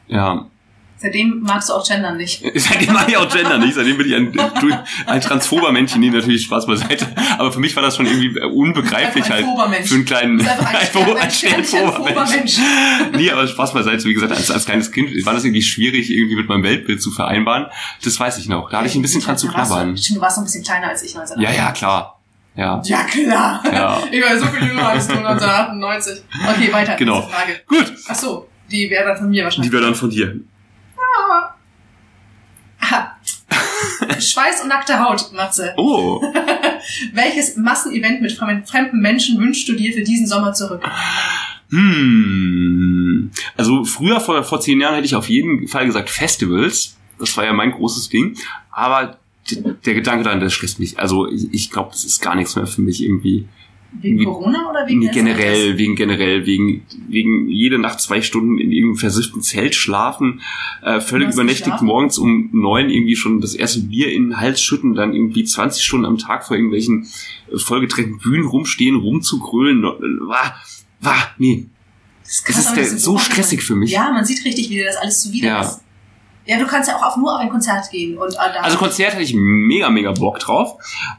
[0.08, 0.46] Ja,
[1.04, 2.42] Seitdem magst du auch Gendern nicht.
[2.54, 3.74] seitdem war ich auch Gender nicht.
[3.74, 4.32] Seitdem bin ich ein,
[5.04, 6.00] ein transphober Männchen.
[6.00, 7.06] Nee, natürlich Spaß beiseite.
[7.36, 9.44] Aber für mich war das schon irgendwie unbegreiflich halt.
[9.84, 12.56] Für einen kleinen, ein, ein, ein Sternchen-Phobermensch.
[13.18, 14.02] Nee, aber Spaß beiseite.
[14.06, 17.10] Wie gesagt, als, als kleines Kind war das irgendwie schwierig, irgendwie mit meinem Weltbild zu
[17.10, 17.66] vereinbaren.
[18.02, 18.70] Das weiß ich noch.
[18.70, 19.98] Da hatte ich ein bisschen dran zu knabbern.
[19.98, 21.38] Stimmt, du warst noch ein bisschen kleiner als ich 19.
[21.38, 22.18] Ja, ja, klar.
[22.56, 22.80] Ja.
[22.82, 23.62] Ja, klar.
[23.70, 24.02] Ja.
[24.10, 26.24] Ich war so viel jünger als du 1998.
[26.48, 26.96] Okay, weiter.
[26.96, 27.28] Genau.
[27.68, 27.92] Gut.
[28.08, 29.68] Ach so, die wäre dann von mir wahrscheinlich.
[29.68, 30.40] Die wäre dann von dir.
[32.84, 33.16] Aha.
[34.18, 35.74] Schweiß und nackte Haut, Matze.
[35.76, 36.20] Oh.
[37.12, 40.82] Welches Massenevent mit fremden Menschen wünschst du dir für diesen Sommer zurück?
[41.70, 43.30] Hm.
[43.56, 46.96] Also früher, vor, vor zehn Jahren, hätte ich auf jeden Fall gesagt Festivals.
[47.18, 48.36] Das war ja mein großes Ding.
[48.70, 49.18] Aber
[49.50, 50.98] der Gedanke daran, das stresst mich.
[50.98, 53.46] Also ich, ich glaube, das ist gar nichts mehr für mich irgendwie.
[54.00, 58.98] Wegen Corona oder wegen generell, wegen generell, wegen, wegen jede Nacht zwei Stunden in irgendeinem
[58.98, 60.40] versifften Zelt schlafen,
[60.82, 64.94] äh, völlig übernächtigt morgens um neun irgendwie schon das erste Bier in den Hals schütten,
[64.94, 67.06] dann irgendwie 20 Stunden am Tag vor irgendwelchen
[67.52, 69.80] äh, vollgetränkten Bühnen rumstehen, rumzugrölen.
[69.80, 70.54] no- äh, Wah,
[71.00, 71.66] wah, nee.
[72.24, 73.90] Das Es ist aber der, so stressig für mich.
[73.90, 75.60] Ja, man sieht richtig, wie dir das alles zuwider Ja.
[75.62, 75.80] ist.
[76.46, 78.58] Ja, du kannst ja auch auf, nur auf ein Konzert gehen und äh.
[78.60, 80.76] Also Konzert hatte ich mega, mega Bock drauf.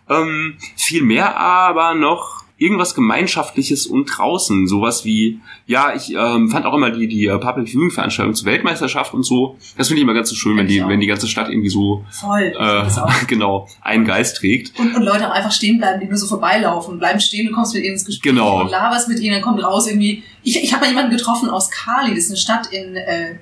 [0.07, 4.67] Ähm, viel mehr aber noch irgendwas Gemeinschaftliches und draußen.
[4.67, 8.45] Sowas wie, ja, ich ähm, fand auch immer die, die äh, Public Viewing Veranstaltung zur
[8.45, 9.57] Weltmeisterschaft und so.
[9.77, 10.87] Das finde ich immer ganz so schön, wenn die, auch.
[10.87, 12.53] wenn die ganze Stadt irgendwie so, voll.
[12.57, 12.85] äh,
[13.27, 14.79] genau, einen Geist trägt.
[14.79, 17.73] Und, und Leute auch einfach stehen bleiben, die nur so vorbeilaufen, bleiben stehen, du kommst
[17.73, 18.61] mit ihnen ins Gespräch Genau.
[18.61, 20.23] und laberst mit ihnen, dann kommt raus irgendwie.
[20.43, 23.35] Ich, ich habe mal jemanden getroffen aus Cali, das ist eine Stadt in äh,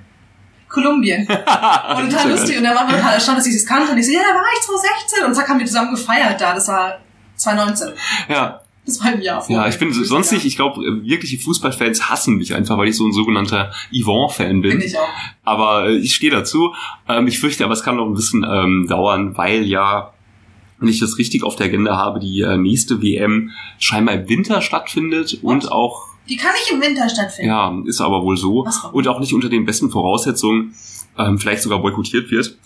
[0.69, 1.27] Kolumbien.
[1.27, 2.57] Und total lustig.
[2.57, 3.91] Und der war total erstaunt, dass ich das kannte.
[3.91, 5.25] Und ich so, ja, da war ich 2016.
[5.25, 6.55] Und zack, haben wir zusammen gefeiert da.
[6.55, 6.97] Das war
[7.35, 7.89] 2019.
[8.27, 9.55] Ja, Das war ein Jahr vor.
[9.55, 13.05] ja, ich bin sonst nicht, ich glaube, wirkliche Fußballfans hassen mich einfach, weil ich so
[13.05, 14.77] ein sogenannter Yvonne-Fan bin.
[14.77, 15.07] Bin ich auch.
[15.43, 16.73] Aber äh, ich stehe dazu.
[17.07, 20.11] Ähm, ich fürchte, aber es kann noch ein bisschen ähm, dauern, weil ja,
[20.79, 24.61] wenn ich das richtig auf der Agenda habe, die äh, nächste WM scheinbar im Winter
[24.61, 27.49] stattfindet und auch, Die kann nicht im Winter stattfinden.
[27.51, 28.93] ja, ist aber wohl so, warum?
[28.93, 30.73] und auch nicht unter den besten Voraussetzungen,
[31.17, 32.57] ähm, vielleicht sogar boykottiert wird.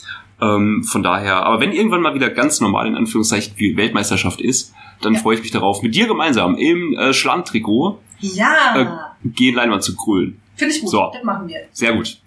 [0.42, 4.74] Ähm, von daher, aber wenn irgendwann mal wieder ganz normal in Anführungszeichen die Weltmeisterschaft ist,
[5.02, 5.20] dann Ja.
[5.20, 8.76] freue ich mich darauf, mit dir gemeinsam im äh, Schlandtrikot Ja.
[9.24, 10.40] äh, gehen Leinwand zu grülen.
[10.56, 10.90] Finde ich gut.
[10.92, 11.10] so.
[11.14, 11.58] Das machen wir.
[11.72, 12.18] Sehr gut.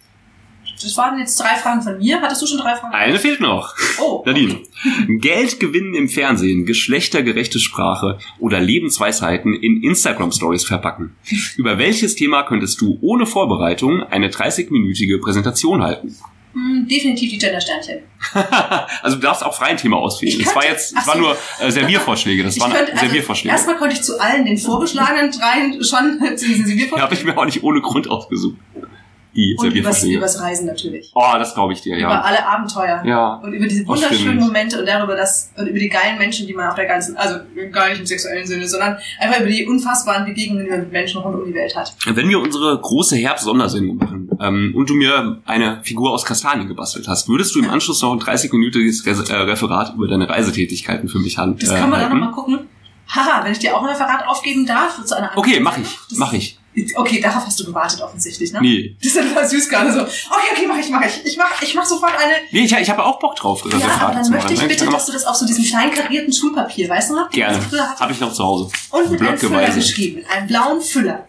[0.83, 2.23] Das waren jetzt drei Fragen von mir.
[2.23, 2.94] Hattest du schon drei Fragen?
[2.94, 3.75] Eine fehlt noch.
[4.01, 4.23] Oh.
[4.27, 4.61] Nadine.
[5.09, 11.14] Geld gewinnen im Fernsehen, geschlechtergerechte Sprache oder Lebensweisheiten in Instagram-Stories verpacken.
[11.57, 16.16] Über welches Thema könntest du ohne Vorbereitung eine 30-minütige Präsentation halten?
[16.88, 17.98] Definitiv die Gender-Sternchen.
[19.02, 20.40] also du darfst auch frei ein Thema auswählen.
[20.44, 21.20] Das war jetzt, war so.
[21.20, 22.42] nur äh, Serviervorschläge.
[22.44, 23.52] Das Ich waren könnte- also Serviervorschläge.
[23.54, 27.02] Erstmal konnte ich zu allen den vorgeschlagenen dreien schon zu diesen Die Serviervorschlägen.
[27.02, 28.56] habe ich mir auch nicht ohne Grund ausgesucht.
[29.32, 31.12] Die Und übers, übers Reisen natürlich.
[31.14, 32.20] Oh, das glaube ich dir, Über ja.
[32.20, 33.00] alle Abenteuer.
[33.06, 33.34] Ja.
[33.36, 34.38] Und über diese Oh, wunderschönen.
[34.40, 37.36] Momente und darüber das, und über die geilen Menschen, die man auf der ganzen, also
[37.70, 41.20] gar nicht im sexuellen Sinne, sondern einfach über die unfassbaren Begegnungen, die man mit Menschen
[41.20, 41.94] rund um die Welt hat.
[42.06, 47.07] Wenn wir unsere große Herbst-Sondersendung machen ähm, und du mir eine Figur aus Kastanien gebastelt
[47.09, 51.18] hast, würdest du im Anschluss noch ein 30-minütiges Res äh, Referat über deine Reisetätigkeiten für
[51.18, 52.18] mich han- Das äh, kann man dann halten?
[52.20, 52.59] nochmal gucken.
[53.14, 56.18] Haha, wenn ich dir auch ein Referat aufgeben darf zu einer Okay, mach ich, Das-
[56.18, 56.57] mach ich.
[56.94, 58.61] Okay, darauf hast du gewartet offensichtlich, ne?
[58.62, 58.96] Nee.
[59.03, 60.03] Das ist ja total süß gerade so.
[60.03, 60.09] Okay,
[60.53, 61.26] okay, mach ich, mach ich.
[61.26, 62.33] Ich mach, ich mach sofort eine.
[62.53, 64.68] Nee, ich, ich habe auch Bock drauf, Ja, aber Referate dann möchte ich machen.
[64.68, 67.29] bitte, Dann dass du das auf so diesem kleinen karierten Schulpapier, weißt du noch?
[67.31, 67.59] Gerne.
[67.98, 68.70] Habe ich noch zu Hause.
[68.90, 71.26] Und mit einem Füller geschrieben, mit einem blauen Füller.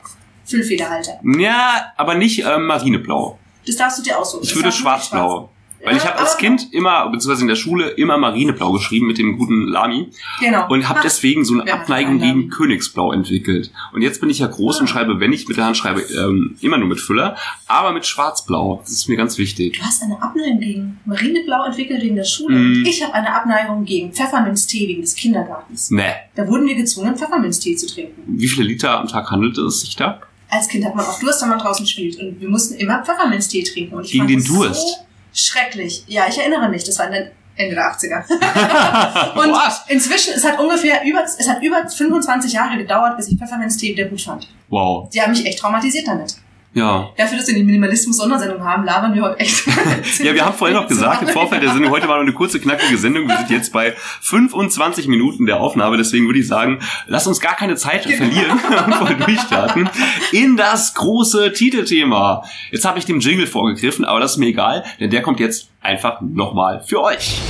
[0.51, 1.19] Füllfederhalter.
[1.39, 3.39] Ja, aber nicht ähm, marineblau.
[3.65, 4.43] Das darfst du dir aussuchen.
[4.43, 5.49] Ich Das würde schwarzblau.
[5.83, 9.17] Weil ich Ja, habe als Kind immer, beziehungsweise in der Schule, immer marineblau geschrieben mit
[9.17, 10.09] dem guten Lami
[10.39, 10.67] Genau.
[10.69, 13.71] und habe Ha, deswegen so eine Ja, Abneigung gegen Königsblau entwickelt.
[13.91, 14.89] Und jetzt bin ich ja groß und Ah.
[14.89, 17.35] schreibe, wenn ich mit der Hand schreibe, ähm, immer nur mit Füller,
[17.67, 18.77] aber mit schwarzblau.
[18.83, 19.79] Das ist mir ganz wichtig.
[19.79, 22.59] Du hast eine Abneigung gegen Marineblau entwickelt wegen der Schule.
[22.59, 22.85] Mm.
[22.85, 25.89] Ich habe eine Abneigung gegen Pfefferminztee wegen des Kindergartens.
[25.89, 26.03] Nee.
[26.35, 28.21] Da wurden wir gezwungen, Pfefferminztee zu trinken.
[28.27, 30.21] Wie viele Liter am Tag handelt es sich da?
[30.51, 32.19] Als Kind hat man oft Durst, wenn man draußen spielt.
[32.19, 33.95] Und wir mussten immer Pfefferminztee trinken.
[33.95, 34.87] Und ich Gegen fand den das Durst?
[34.87, 34.95] So
[35.33, 36.03] schrecklich.
[36.07, 36.83] Ja, ich erinnere mich.
[36.83, 38.29] Das war in Ende der 80er.
[39.39, 39.85] und Was?
[39.87, 44.09] inzwischen, es hat ungefähr über, es hat über 25 Jahre gedauert, bis ich Pfefferminztee wieder
[44.09, 44.47] gut fand.
[44.69, 45.09] Wow.
[45.09, 46.35] Die haben mich echt traumatisiert damit.
[46.73, 47.10] Ja.
[47.17, 49.65] Dafür, dass wir die Minimalismus-Sondersendung haben, labern wir heute echt.
[50.23, 52.60] Ja, wir haben vorhin noch gesagt, im Vorfeld der Sendung, heute war noch eine kurze,
[52.60, 53.27] knackige Sendung.
[53.27, 55.97] Wir sind jetzt bei 25 Minuten der Aufnahme.
[55.97, 58.51] Deswegen würde ich sagen, lass uns gar keine Zeit verlieren
[58.86, 59.89] und voll durchstarten
[60.31, 62.43] in das große Titelthema.
[62.71, 65.69] Jetzt habe ich dem Jingle vorgegriffen, aber das ist mir egal, denn der kommt jetzt
[65.81, 67.41] einfach nochmal für euch.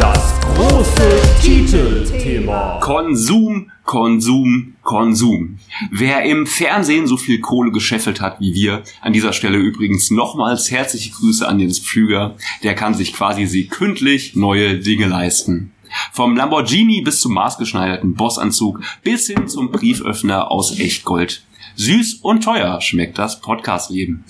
[0.00, 2.78] Das große Titelthema.
[2.80, 5.58] Konsum, Konsum, Konsum.
[5.90, 10.70] Wer im Fernsehen so viel Kohle gescheffelt hat wie wir, an dieser Stelle übrigens nochmals
[10.70, 15.72] herzliche Grüße an Jens Pflüger, der kann sich quasi sekündlich neue Dinge leisten.
[16.12, 21.44] Vom Lamborghini bis zum maßgeschneiderten Bossanzug bis hin zum Brieföffner aus Echtgold.
[21.76, 24.24] Süß und teuer schmeckt das Podcast-Leben.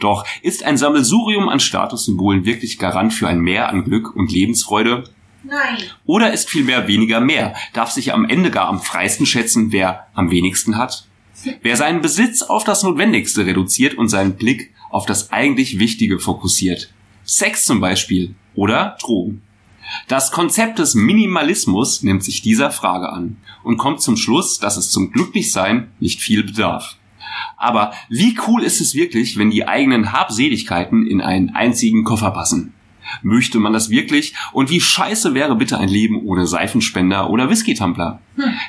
[0.00, 5.04] Doch ist ein Sammelsurium an Statussymbolen wirklich Garant für ein Mehr an Glück und Lebensfreude?
[5.48, 5.78] Nein.
[6.04, 7.54] Oder ist vielmehr weniger mehr?
[7.72, 11.06] Darf sich am Ende gar am freisten schätzen, wer am wenigsten hat?
[11.62, 16.92] Wer seinen Besitz auf das Notwendigste reduziert und seinen Blick auf das eigentlich Wichtige fokussiert.
[17.24, 19.42] Sex zum Beispiel oder Drogen.
[20.06, 24.90] Das Konzept des Minimalismus nimmt sich dieser Frage an und kommt zum Schluss, dass es
[24.90, 26.96] zum Glücklichsein nicht viel bedarf.
[27.56, 32.74] Aber wie cool ist es wirklich, wenn die eigenen Habseligkeiten in einen einzigen Koffer passen?
[33.22, 34.34] Möchte man das wirklich?
[34.52, 38.20] Und wie scheiße wäre bitte ein Leben ohne Seifenspender oder Whisky-Tumbler?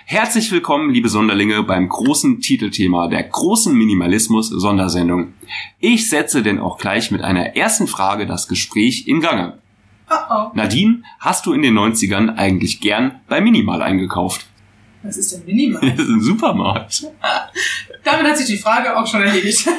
[0.05, 5.33] Herzlich willkommen, liebe Sonderlinge, beim großen Titelthema der großen Minimalismus-Sondersendung.
[5.79, 9.59] Ich setze denn auch gleich mit einer ersten Frage das Gespräch in Gange.
[10.09, 10.51] Oh oh.
[10.53, 14.47] Nadine, hast du in den 90ern eigentlich gern bei Minimal eingekauft?
[15.03, 15.81] Was ist denn minimal?
[15.97, 17.07] Das ist ein Supermarkt.
[18.03, 19.67] Damit hat sich die Frage auch schon erledigt.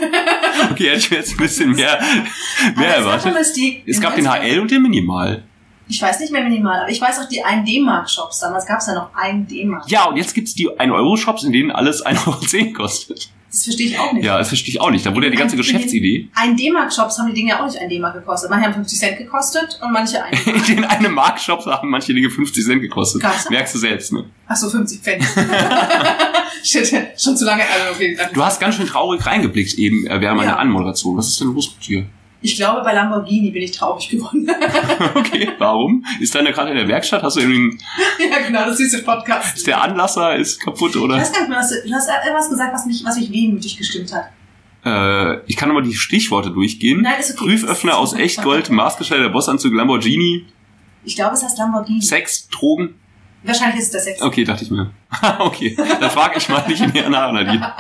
[0.71, 1.99] Okay, hätte ich mir jetzt ein bisschen mehr,
[2.77, 3.57] mehr Aber erwartet.
[3.57, 5.43] die Es in gab den 90ern HL und den Minimal.
[5.89, 8.41] Ich weiß nicht mehr minimal, aber ich weiß auch die 1 D-Mark-Shops.
[8.41, 9.91] Damals gab es ja noch 1 D-Mark.
[9.91, 12.27] Ja, und jetzt gibt's die 1-Euro-Shops, in denen alles 1,10
[12.67, 13.31] Euro kostet.
[13.51, 14.25] Das verstehe ich auch nicht.
[14.25, 15.05] Ja, das verstehe ich auch nicht.
[15.05, 16.29] Da wurde ja die ganze den- Geschäftsidee.
[16.35, 18.49] 1 D-Mark-Shops haben die Dinge ja auch nicht 1 D-Mark gekostet.
[18.49, 22.31] Manche haben 50 Cent gekostet und manche 1 In den einem Marktshop haben manche Dinge
[22.31, 23.23] 50 Cent gekostet.
[23.23, 23.51] Gab's das?
[23.51, 24.25] Merkst du selbst, ne?
[24.47, 25.27] Ach so, 50 Pfennig.
[26.63, 27.63] Shit, schon zu lange.
[27.63, 28.35] Also okay, danke.
[28.35, 30.57] Du hast ganz schön traurig reingeblickt eben äh, während meiner Ja.
[30.59, 31.17] Anmoderation.
[31.17, 32.07] Was ist denn los mit dir?
[32.43, 34.49] Ich glaube, bei Lamborghini bin ich traurig geworden.
[35.15, 36.05] Okay, warum?
[36.21, 37.23] Ist deine gerade in der Werkstatt?
[37.23, 37.79] Hast du irgendwie,
[38.31, 39.57] ja, genau, das süße Podcast.
[39.59, 41.17] ist der Anlasser ist kaputt Ich oder?
[41.17, 43.77] weiß gar nicht mehr, was du, du hast etwas gesagt, was mich, was mich wehmütig
[43.77, 44.31] gestimmt hat.
[44.85, 47.03] Äh, ich kann nochmal die Stichworte durchgehen.
[47.03, 47.45] Nein, ist okay.
[47.51, 50.47] Prüföffner aus Echtgold, maßgeschneiderter Bossanzug, Lamborghini,
[51.05, 52.01] Ich glaube, es heißt Lamborghini.
[52.03, 52.95] Sex, Drogen.
[53.43, 54.23] Wahrscheinlich ist es der Sex.
[54.23, 54.91] Okay, dachte ich mir.
[55.39, 57.73] okay, dann frage ich mal nicht mehr nach, Nadine.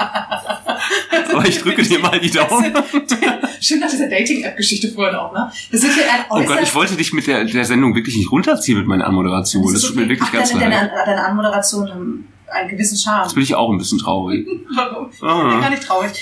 [1.33, 2.73] Aber ich drücke dir mal die Daumen.
[3.61, 5.51] Schön nach dieser Dating-App-Geschichte vorhin auch, ne?
[5.71, 8.33] Das ist ja ein Oh Gott, ich wollte dich mit der, der Sendung wirklich nicht
[8.33, 9.65] runterziehen mit meiner Anmoderation.
[9.65, 10.11] Das ist tut mir okay.
[10.11, 10.91] wirklich Ach, ganz deine, leid.
[10.91, 13.25] deine, deine Anmoderation einen gewissen Charme.
[13.25, 14.47] Jetzt bin ich auch ein bisschen traurig.
[14.75, 15.11] Warum?
[15.13, 15.51] Ich Ah.
[15.51, 16.13] bin gar nicht traurig.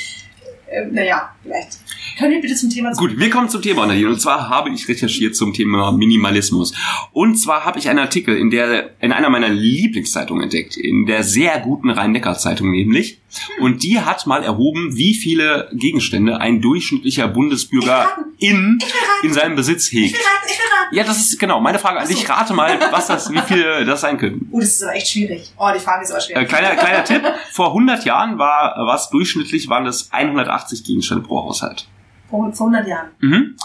[0.71, 1.79] Ähm, naja, vielleicht.
[2.19, 4.09] Können wir bitte zum Thema Gut, wir kommen zum Thema, Nadine.
[4.09, 6.75] Und zwar habe ich recherchiert zum Thema Minimalismus.
[7.13, 10.77] Und zwar habe ich einen Artikel in der, in einer meiner Lieblingszeitungen entdeckt.
[10.77, 13.21] In der sehr guten Rhein-Neckar-Zeitung nämlich.
[13.61, 18.79] Und die hat mal erhoben, wie viele Gegenstände ein durchschnittlicher Bundesbürger in,
[19.23, 20.17] in seinem Besitz Ich will hegt.
[20.17, 20.97] raten, ich will raten.
[20.97, 22.29] Ja, das ist genau meine Frage an dich.
[22.29, 24.49] Rate mal, was das, wie viele das sein könnten.
[24.51, 25.53] Oh, das ist aber echt schwierig.
[25.59, 26.45] Oh, die Frage ist aber Äh, schwer.
[26.47, 27.23] kleiner, kleiner Tipp.
[27.53, 31.89] Vor 100 Jahren war was durchschnittlich waren es 180 Gegenstände pro Haushalt.
[32.29, 33.09] Vor, vor 100 Jahren.
[33.21, 33.57] Mhm.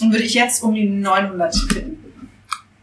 [0.00, 1.98] Und würde ich jetzt um die 900 tippen.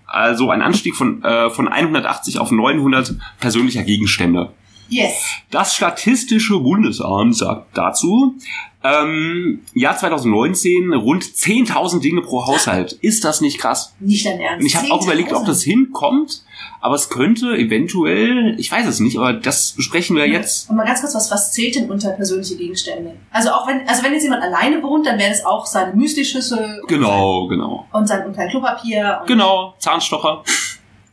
[0.06, 4.52] Also ein Anstieg von, äh, von 180 auf 900 persönlicher Gegenstände.
[4.90, 5.24] Yes.
[5.52, 8.36] Das Statistische Bundesamt sagt dazu,
[8.84, 12.94] ähm, Jahr 2019 rund 10.000 Dinge pro Haushalt.
[12.94, 13.96] Ist das nicht krass?
[14.00, 14.62] Nicht dein Ernst.
[14.62, 15.46] Und ich habe auch überlegt, ob 10.000.
[15.48, 16.44] das hinkommt,
[16.80, 20.70] aber es könnte eventuell, ich weiß es nicht, aber das besprechen wir jetzt.
[20.70, 23.16] Und mal ganz kurz, was, was zählt denn unter persönliche Gegenstände?
[23.32, 26.80] Also auch wenn, also wenn jetzt jemand alleine wohnt, dann wäre es auch seine Müslischüssel
[26.82, 27.88] und Genau, genau.
[27.92, 29.18] sein, und sein, und sein Klopapier.
[29.22, 30.44] Und Genau, Zahnstocher,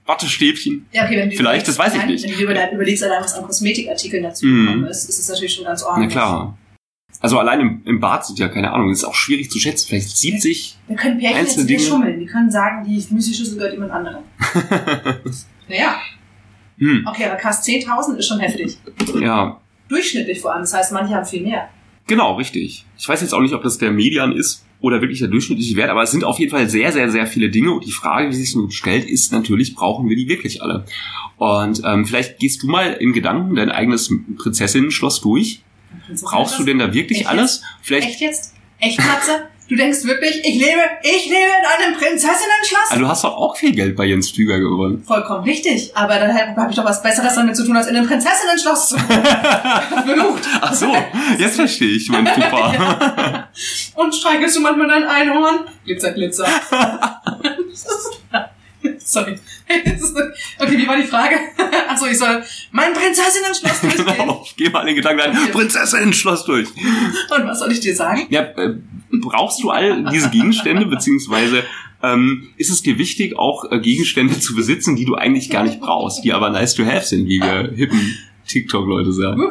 [0.06, 0.86] Wattestäbchen.
[0.92, 2.24] Ja, okay, wenn du Vielleicht, das weiß ich nicht.
[2.24, 4.66] Wenn du über- überlegst, allein was an Kosmetikartikeln dazu Mhm.
[4.66, 6.12] gekommen ist, ist es natürlich schon ganz Na ordentlich.
[6.12, 6.58] klar.
[7.20, 9.86] Also allein im, im Bad sind ja keine Ahnung, ist auch schwierig zu schätzen.
[9.88, 10.76] Vielleicht 70.
[10.88, 11.80] Wir können Pärchen jetzt Dinge.
[11.80, 12.18] schummeln.
[12.20, 14.24] Die können sagen, die Müslischüssel gehört jemand anderem.
[15.68, 15.96] naja,
[16.76, 18.76] Hm, okay, aber krass, 10.000 ist schon heftig.
[19.20, 20.62] ja, Durchschnittlich vor allem.
[20.62, 21.68] Das heißt, manche haben viel mehr.
[22.06, 22.84] Genau, richtig.
[22.98, 25.90] Ich weiß jetzt auch nicht, ob das der Median ist oder wirklich der durchschnittliche Wert,
[25.90, 27.72] aber es sind auf jeden Fall sehr, sehr, sehr viele Dinge.
[27.72, 30.84] Und die Frage, die sich nun stellt, ist natürlich, brauchen wir die wirklich alle?
[31.36, 35.62] Und ähm, vielleicht gehst du mal in Gedanken dein eigenes Prinzessinnen-Schloss durch
[36.06, 37.62] Prinzessin Brauchst du denn da wirklich Echt alles?
[37.82, 38.54] Vielleicht, Echt jetzt?
[38.78, 39.48] Echt, Matze?
[39.66, 42.90] Du denkst wirklich, ich lebe, ich lebe in einem Prinzessinnen-Schloss?
[42.90, 45.02] also du hast doch auch viel Geld bei Jens Flüger gewonnen.
[45.02, 45.90] Vollkommen richtig.
[45.96, 48.96] Aber dann habe ich doch was Besseres damit zu tun, als in einem Prinzessinnen-Schloss zu
[50.06, 50.38] Genug.
[50.60, 50.94] Ach so,
[51.38, 53.48] jetzt verstehe ich, mein Pupa.
[53.94, 55.60] Und streichelst du manchmal dein Einhorn?
[55.86, 56.46] Glitzer, Glitzer.
[58.98, 59.38] Sorry.
[60.58, 61.36] Okay, wie war die Frage?
[61.88, 64.06] Achso, ich soll mein Prinzessinnen-Schloss durchgehen.
[64.06, 66.68] genau, geh mal den Gedanken ein, Prinzessin, Schloss durch.
[66.68, 68.26] Und was soll ich dir sagen?
[68.28, 68.74] Ja, äh,
[69.20, 71.62] brauchst du all diese Gegenstände, beziehungsweise
[72.02, 75.80] ähm, ist es dir wichtig, auch äh, Gegenstände zu besitzen, die du eigentlich gar nicht
[75.80, 79.42] brauchst, die aber nice to have sind, wie wir hippen TikTok-Leute sagen.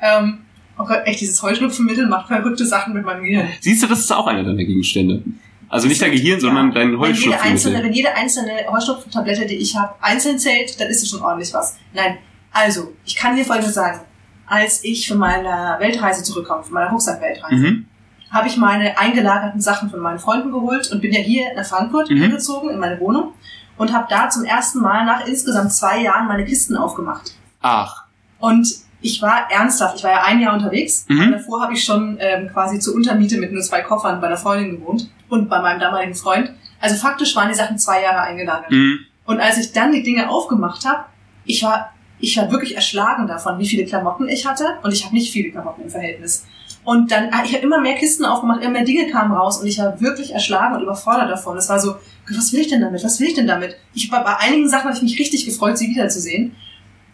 [0.00, 0.38] Ähm,
[0.78, 3.48] oh Gott, echt, dieses Heuschnupfenmittel macht verrückte Sachen mit meinem Gehirn.
[3.60, 5.22] Siehst du, das ist auch einer deiner Gegenstände.
[5.68, 7.84] Also nicht dein Gehirn, sondern dein Wenn jede, einzelne, Heuschnupfenmittel.
[7.84, 11.76] wenn jede einzelne Heuschnupfentablette, die ich habe, einzeln zählt, dann ist es schon ordentlich was.
[11.92, 12.18] Nein,
[12.52, 14.00] also, ich kann dir Folgendes sagen.
[14.46, 17.86] Als ich von meiner Weltreise zurückkomme, von meiner Rucksack-Weltreise, Mhm.
[18.30, 22.10] Habe ich meine eingelagerten Sachen von meinen Freunden geholt und bin ja hier nach Frankfurt
[22.10, 22.22] Mhm.
[22.22, 23.32] hingezogen in meine Wohnung
[23.76, 27.32] und habe da zum ersten Mal nach insgesamt zwei Jahren meine Kisten aufgemacht.
[27.62, 28.04] Ach,
[28.38, 28.68] Und
[29.00, 31.04] ich war ernsthaft, ich war ja ein Jahr unterwegs.
[31.08, 31.32] Mhm.
[31.32, 34.78] Davor habe ich schon ähm, quasi zur Untermiete mit nur zwei Koffern bei einer Freundin
[34.80, 36.50] gewohnt und bei meinem damaligen Freund.
[36.80, 38.70] Also faktisch waren die Sachen zwei Jahre eingelagert.
[38.70, 38.98] mhm.
[39.24, 41.04] Und als ich dann die Dinge aufgemacht habe,
[41.44, 44.64] ich war, ich war wirklich erschlagen davon, wie viele Klamotten ich hatte.
[44.82, 46.46] Und ich habe nicht viele Klamotten im Verhältnis.
[46.86, 49.66] Und dann, ah, ich habe immer mehr Kisten aufgemacht, immer mehr Dinge kamen raus und
[49.66, 51.56] ich war wirklich erschlagen und überfordert davon.
[51.56, 51.96] Es war so,
[52.30, 53.02] was will ich denn damit?
[53.02, 53.76] Was will ich denn damit?
[53.92, 56.54] Ich war bei einigen Sachen habe ich mich richtig gefreut, sie wiederzusehen.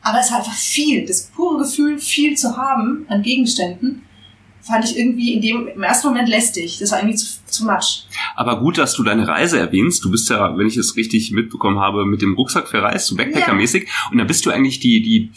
[0.03, 1.07] Aber es war einfach viel.
[1.07, 4.03] Das pure Gefühl, viel zu haben an Gegenständen,
[4.61, 6.79] fand ich irgendwie in dem, im ersten Moment lästig.
[6.79, 8.07] Das war irgendwie zu, zu much.
[8.37, 10.05] Aber gut, dass du deine Reise erwähnst.
[10.05, 13.89] Du bist ja, wenn ich es richtig mitbekommen habe, mit dem Rucksack verreist, so Backpacker-mäßig.
[14.11, 15.31] Und da bist du eigentlich die, die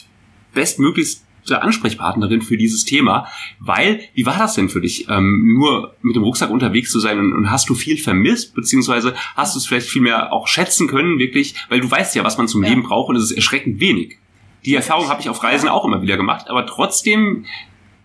[1.45, 3.27] bestmöglichste Ansprechpartnerin für dieses Thema.
[3.59, 7.19] Weil, wie war das denn für dich, ähm, nur mit dem Rucksack unterwegs zu sein
[7.19, 10.87] und, und hast du viel vermisst, beziehungsweise hast du es vielleicht viel mehr auch schätzen
[10.87, 12.69] können, wirklich, weil du weißt ja, was man zum Ja.
[12.69, 14.17] Leben braucht und es ist erschreckend wenig.
[14.65, 17.45] Die Erfahrung habe ich auf Reisen auch immer wieder gemacht, aber trotzdem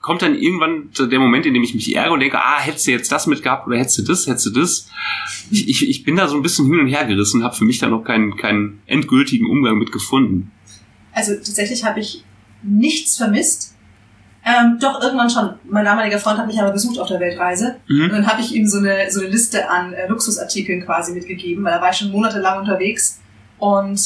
[0.02, 2.90] kommt dann irgendwann der Moment, in dem ich mich ärgere und denke, ah, hättest du
[2.90, 4.90] jetzt das mitgehabt oder hättest du das, hättest du das.
[5.50, 7.78] Ich, ich, ich bin da so ein bisschen hin und her gerissen, habe für mich
[7.78, 10.52] da noch keinen, keinen endgültigen Umgang mit gefunden.
[11.12, 12.24] Also tatsächlich habe ich
[12.62, 13.74] nichts vermisst.
[14.44, 15.50] Ähm, doch, irgendwann schon.
[15.64, 17.76] Mein damaliger Freund hat mich aber besucht auf der Weltreise.
[17.88, 18.08] Und Mhm.
[18.10, 21.72] dann habe ich ihm so eine, so eine Liste an äh, Luxusartikeln quasi mitgegeben, weil
[21.74, 23.20] da war ich schon monatelang unterwegs.
[23.58, 24.00] Und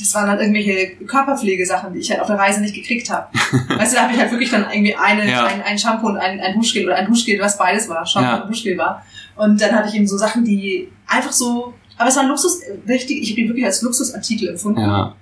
[0.00, 3.28] das waren dann irgendwelche Körperpflegesachen, die ich halt auf der Reise nicht gekriegt habe.
[3.68, 5.46] weißt du, da habe ich halt wirklich dann irgendwie eine, Ja.
[5.46, 8.42] ein, ein Shampoo und ein, ein Duschgel oder ein Duschgel, was beides war, Shampoo Ja.
[8.42, 9.04] und Duschgel war.
[9.36, 12.60] Und dann hatte ich ihm so Sachen, die einfach so, aber es war ein Luxus,
[12.88, 14.80] richtig, ich habe ihn wirklich als Luxusartikel empfunden.
[14.80, 15.14] Ja.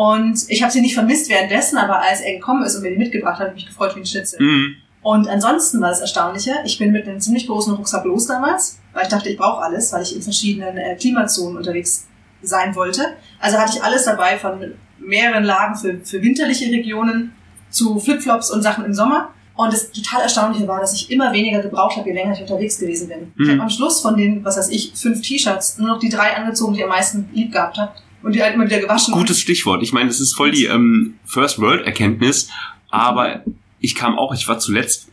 [0.00, 2.96] Und ich habe sie nicht vermisst währenddessen, aber als er gekommen ist und mir die
[2.96, 4.40] mitgebracht hat, habe ich mich gefreut wie ein Schnitzel.
[4.40, 4.76] Mhm.
[5.02, 9.02] Und ansonsten war das Erstaunliche, ich bin mit einem ziemlich großen Rucksack los damals, weil
[9.02, 12.06] ich dachte, ich brauche alles, weil ich in verschiedenen äh, Klimazonen unterwegs
[12.42, 13.02] sein wollte.
[13.40, 17.32] Also hatte ich alles dabei von mehreren Lagen für, für winterliche Regionen
[17.68, 19.34] zu Flipflops und Sachen im Sommer.
[19.54, 22.78] Und das total Erstaunliche war, dass ich immer weniger gebraucht habe, je länger ich unterwegs
[22.78, 23.32] gewesen bin.
[23.38, 23.50] Ich Mhm.
[23.52, 26.72] habe am Schluss von den, was weiß ich, fünf T-Shirts nur noch die drei angezogen,
[26.72, 27.92] die ich am meisten lieb gehabt habe.
[28.22, 29.14] Und die halt immer wieder gewaschen.
[29.14, 29.82] Gutes Stichwort.
[29.82, 32.48] Ich meine, das ist voll die ähm, First World Erkenntnis,
[32.90, 33.42] aber
[33.80, 35.08] ich kam auch, ich war zuletzt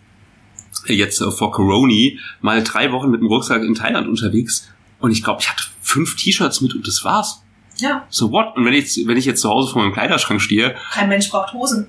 [0.88, 4.68] äh, jetzt äh, vor Corona mal drei Wochen mit dem Rucksack in Thailand unterwegs
[5.00, 7.44] und ich glaube, ich hatte fünf T-Shirts mit und das war's.
[7.78, 8.56] Ja, So what?
[8.58, 11.54] Und wenn ich, wenn ich jetzt zu Hause vor meinem Kleiderschrank stehe, kein Mensch braucht
[11.54, 11.88] Hosen.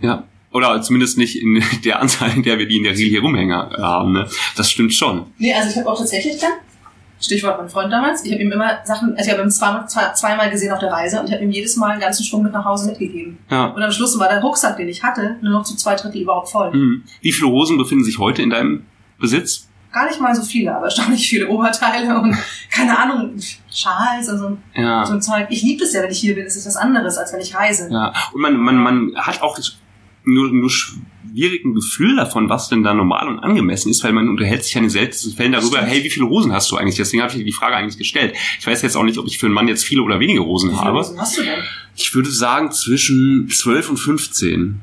[0.00, 3.20] ja, oder zumindest nicht in der Anzahl, in der wir die in der Regel hier
[3.20, 4.28] rumhängen haben, ne?
[4.56, 5.26] Das stimmt schon.
[5.36, 6.52] Nee, also ich habe auch tatsächlich dann,
[7.20, 10.10] Stichwort mein Freund damals, ich habe ihm immer Sachen, also ich habe ihn zweimal, zwei,
[10.12, 12.52] zweimal gesehen auf der Reise und ich habe ihm jedes Mal einen ganzen Schwung mit
[12.52, 13.38] nach Hause mitgegeben.
[13.50, 13.66] Ja.
[13.66, 16.50] Und am Schluss war der Rucksack, den ich hatte, nur noch zu zwei Drittel überhaupt
[16.50, 16.70] voll.
[16.74, 17.02] Mhm.
[17.22, 18.84] Wie viele Hosen befinden sich heute in deinem
[19.18, 19.68] Besitz?
[19.92, 22.36] Gar nicht mal so viele, aber erstaunlich viele Oberteile und
[22.70, 23.36] keine Ahnung,
[23.70, 25.06] Schals und so, ein- Ja.
[25.06, 25.46] so ein Zeug.
[25.48, 27.54] Ich liebe es ja, wenn ich hier bin, es ist was anderes, als wenn ich
[27.54, 27.88] reise.
[27.90, 29.58] Ja, und man, man, man hat auch
[30.24, 30.70] nur, nur
[31.36, 34.72] schwierig ein Gefühl davon, was denn da normal und angemessen ist, weil man unterhält sich
[34.74, 35.92] ja in den seltensten Fällen darüber, Stimmt.
[35.92, 36.96] hey, wie viele Hosen hast du eigentlich?
[36.96, 38.34] Deswegen habe ich die Frage eigentlich gestellt.
[38.58, 40.70] Ich weiß jetzt auch nicht, ob ich für einen Mann jetzt viele oder wenige Hosen
[40.70, 40.98] Wie viele habe.
[40.98, 41.58] Hosen hast du denn?
[41.94, 44.80] Ich würde sagen zwischen 12 und 15.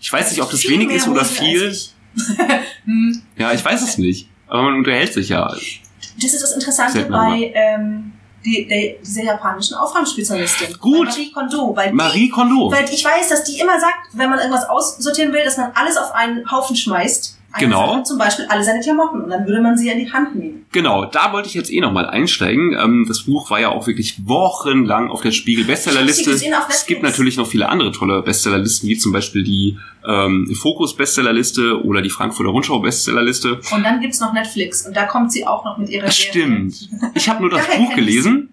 [0.00, 1.70] Ich weiß nicht, ob das Viel wenig ist oder Hosen viel.
[1.70, 1.92] ich.
[2.84, 4.28] hm, Ja, ich weiß es nicht.
[4.46, 5.48] Aber man unterhält sich ja.
[5.48, 8.12] Das ist das Interessante bei ähm,
[8.46, 10.78] die, der, dieser japanischen Aufräumspezialistin.
[10.78, 11.08] Gut.
[11.08, 11.76] Marie Kondo.
[11.76, 12.68] Weil Marie Kondo.
[12.70, 15.72] Die, weil ich weiß, dass die immer sagt, wenn man irgendwas aussortieren will, dass man
[15.74, 17.35] alles auf einen Haufen schmeißt.
[17.58, 18.02] Genau.
[18.02, 20.66] zum Beispiel alle seine Klamotten und dann würde man sie in die Hand nehmen.
[20.72, 22.76] Genau, da wollte ich jetzt eh nochmal einsteigen.
[22.78, 26.22] Ähm, das Buch war ja auch wirklich wochenlang auf der Spiegel Bestsellerliste.
[26.22, 29.12] Ich hab sie gesehen auf Es gibt natürlich noch viele andere tolle Bestsellerlisten, wie zum
[29.12, 33.60] Beispiel die ähm, Fokus Bestsellerliste oder die Frankfurter Rundschau Bestsellerliste.
[33.72, 36.30] Und dann gibt's noch Netflix und da kommt sie auch noch mit ihrer Das Serie.
[36.30, 36.88] stimmt.
[37.14, 38.50] Ich habe nur das Buch gelesen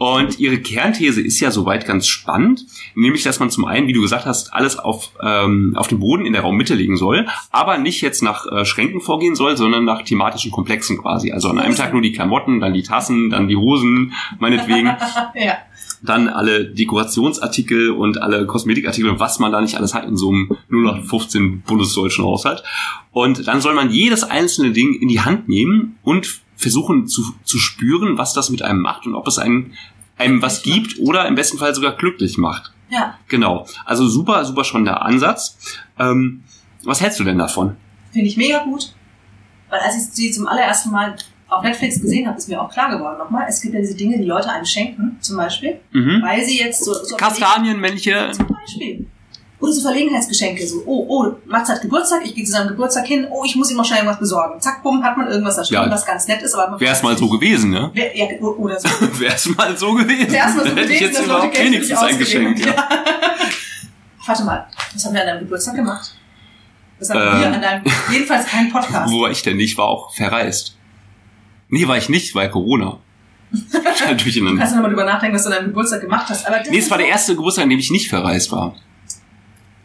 [0.00, 4.00] und ihre Kernthese ist ja soweit ganz spannend, nämlich dass man zum einen, wie du
[4.00, 8.00] gesagt hast, alles auf, ähm, auf dem Boden in der Raummitte legen soll, aber nicht
[8.00, 11.32] jetzt nach äh, Schränken vorgehen soll, sondern nach thematischen Komplexen quasi.
[11.32, 14.86] Also an einem Tag nur die Klamotten, dann die Tassen, dann die Hosen, meinetwegen,
[15.34, 15.58] Ja.
[16.02, 20.30] dann alle Dekorationsartikel und alle Kosmetikartikel und was man da nicht alles hat in so
[20.30, 22.62] einem 0815 bundesdeutschen Haushalt.
[23.12, 27.58] Und dann soll man jedes einzelne Ding in die Hand nehmen und versuchen zu, zu
[27.58, 29.72] spüren, was das mit einem macht und ob es einem,
[30.18, 32.72] einem was gibt oder im besten Fall sogar glücklich macht.
[32.90, 33.66] Ja, Genau.
[33.84, 35.56] Also super, super schon der Ansatz.
[35.98, 36.42] Ähm,
[36.84, 37.76] was hältst du denn davon?
[38.12, 38.92] finde ich mega gut.
[39.68, 41.14] Weil als ich sie zum allerersten Mal
[41.48, 44.18] auf Netflix gesehen habe, ist mir auch klar geworden nochmal, es gibt ja diese Dinge,
[44.18, 46.20] die Leute einem schenken, zum Beispiel, Mhm.
[46.22, 46.92] weil sie jetzt so...
[46.92, 48.32] so Kastanienmännchen.
[48.32, 49.06] Zum Beispiel.
[49.60, 53.26] Oder so Verlegenheitsgeschenke, so, oh, oh, Mats hat Geburtstag, ich gehe zu seinem Geburtstag hin,
[53.30, 54.58] oh, ich muss ihm noch schnell irgendwas besorgen.
[54.60, 55.90] Zack, bumm, hat man irgendwas da stehen, Ja.
[55.90, 57.90] was ganz nett ist, aber man Wäre es mal so gewesen, ne?
[57.92, 58.88] Wer, ja, oder so.
[59.20, 60.32] Wäre es mal so gewesen.
[60.32, 62.64] Wär's mal so Dann hätte ich gewesen, jetzt überhaupt wenigstens ein Geschenk.
[62.64, 62.76] Ja.
[62.76, 63.50] haben.
[64.26, 66.14] Warte mal, was haben wir an deinem Geburtstag gemacht?
[66.98, 67.40] Was haben Ähm.
[67.40, 69.12] wir an deinem, jedenfalls kein Podcast.
[69.12, 69.58] Wo war ich denn?
[69.60, 70.76] Ich war auch verreist.
[71.68, 72.98] Nee, war ich nicht, weil Corona.
[74.06, 76.46] Natürlich in Du kannst nochmal drüber nachdenken, was du an deinem Geburtstag gemacht hast.
[76.46, 78.74] Aber das nee, es war der erste Geburtstag, an dem ich nicht verreist war.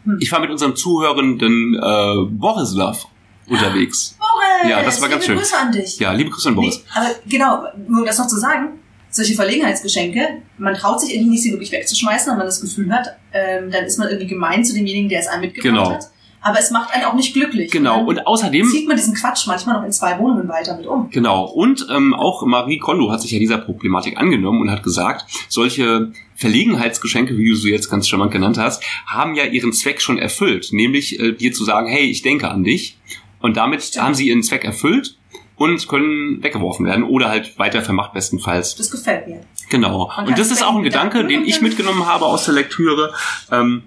[0.06, 0.18] Hm.
[0.20, 3.06] Ich war mit unserem zuhörenden äh, Borislav
[3.48, 4.16] unterwegs.
[4.18, 5.38] Boris, Ja, das war ganz liebe schön.
[5.38, 5.98] Grüße an dich.
[5.98, 6.78] Ja, liebe Grüße an Boris.
[6.78, 8.78] Nee, aber genau, nur um das noch zu sagen,
[9.10, 13.16] solche Verlegenheitsgeschenke, man traut sich irgendwie nicht, sie wirklich wegzuschmeißen, wenn man das Gefühl hat,
[13.32, 15.90] ähm, dann ist man irgendwie gemein zu demjenigen, der es einem mitgebracht Genau.
[15.92, 16.10] hat.
[16.40, 17.70] Aber es macht einen auch nicht glücklich.
[17.70, 20.86] Genau, Und und außerdem, zieht man diesen Quatsch manchmal noch in zwei Wohnungen weiter mit
[20.86, 21.10] um.
[21.10, 25.24] genau, und ähm, auch Marie Kondo hat sich ja dieser Problematik angenommen und hat gesagt,
[25.48, 30.18] solche Verlegenheitsgeschenke, wie du sie jetzt ganz charmant genannt hast, haben ja ihren Zweck schon
[30.18, 32.98] erfüllt, nämlich äh, dir zu sagen, hey, ich denke an dich.
[33.40, 34.04] Und damit Stimmt.
[34.04, 35.16] haben sie ihren Zweck erfüllt
[35.56, 38.74] und können weggeworfen werden oder halt weiter vermacht bestenfalls.
[38.76, 39.40] Das gefällt mir.
[39.70, 40.10] Genau.
[40.16, 43.14] Man Und das ist auch ein Gedanke, den ich mitgenommen habe aus der Lektüre.
[43.50, 43.84] Ähm,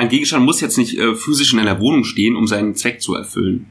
[0.00, 3.14] ein Gegenstand muss jetzt nicht äh, physisch in einer Wohnung stehen, um seinen Zweck zu
[3.14, 3.66] erfüllen.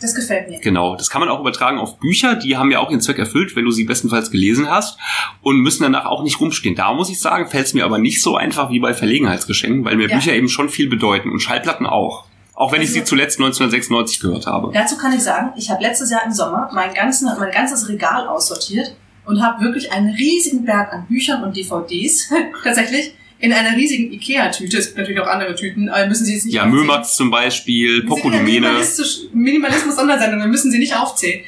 [0.00, 0.60] Das gefällt mir.
[0.60, 0.96] Genau.
[0.96, 2.36] Das kann man auch übertragen auf Bücher.
[2.36, 4.98] Die haben ja auch ihren Zweck erfüllt, wenn du sie bestenfalls gelesen hast
[5.42, 6.74] und müssen danach auch nicht rumstehen.
[6.74, 9.96] Da muss ich sagen, fällt es mir aber nicht so einfach wie bei Verlegenheitsgeschenken, weil
[9.96, 10.16] mir Ja.
[10.16, 12.24] Bücher eben schon viel bedeuten und Schallplatten auch.
[12.54, 14.70] Auch wenn ich Also- sie zuletzt 1996 gehört habe.
[14.72, 18.28] Dazu kann ich sagen, ich habe letztes Jahr im Sommer mein, ganzen, mein ganzes Regal
[18.28, 18.94] aussortiert
[19.26, 22.30] und habe wirklich einen riesigen Berg an Büchern und DVDs
[22.62, 24.78] tatsächlich in einer riesigen Ikea-Tüte.
[24.78, 26.80] Es gibt natürlich auch andere Tüten, aber müssen Sie jetzt nicht Ja, aufzählen.
[26.86, 28.42] Mömax zum Beispiel, Pokodomene.
[28.68, 31.44] Minimalistisch- Minimalismus-Sondersendung, wir müssen sie nicht aufzählen.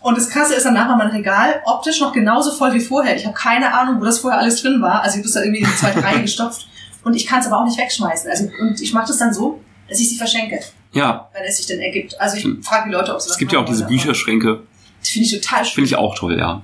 [0.00, 3.16] Und das Krasse ist danach war mein Regal optisch noch genauso voll wie vorher.
[3.16, 5.02] Ich habe keine Ahnung, wo das vorher alles drin war.
[5.02, 6.68] Also ich habe das da irgendwie in zwei, drei gestopft.
[7.02, 8.30] Und ich kann es aber auch nicht wegschmeißen.
[8.30, 10.60] Also, und ich mache das dann so, dass ich sie verschenke,
[10.92, 12.20] Ja, wenn es sich denn ergibt.
[12.20, 13.84] Also ich frage die Leute, ob sie es gibt ja auch diese.
[13.86, 14.62] Bücherschränke.
[15.00, 15.74] Das finde ich total schön.
[15.74, 16.62] Finde ich auch toll, ja.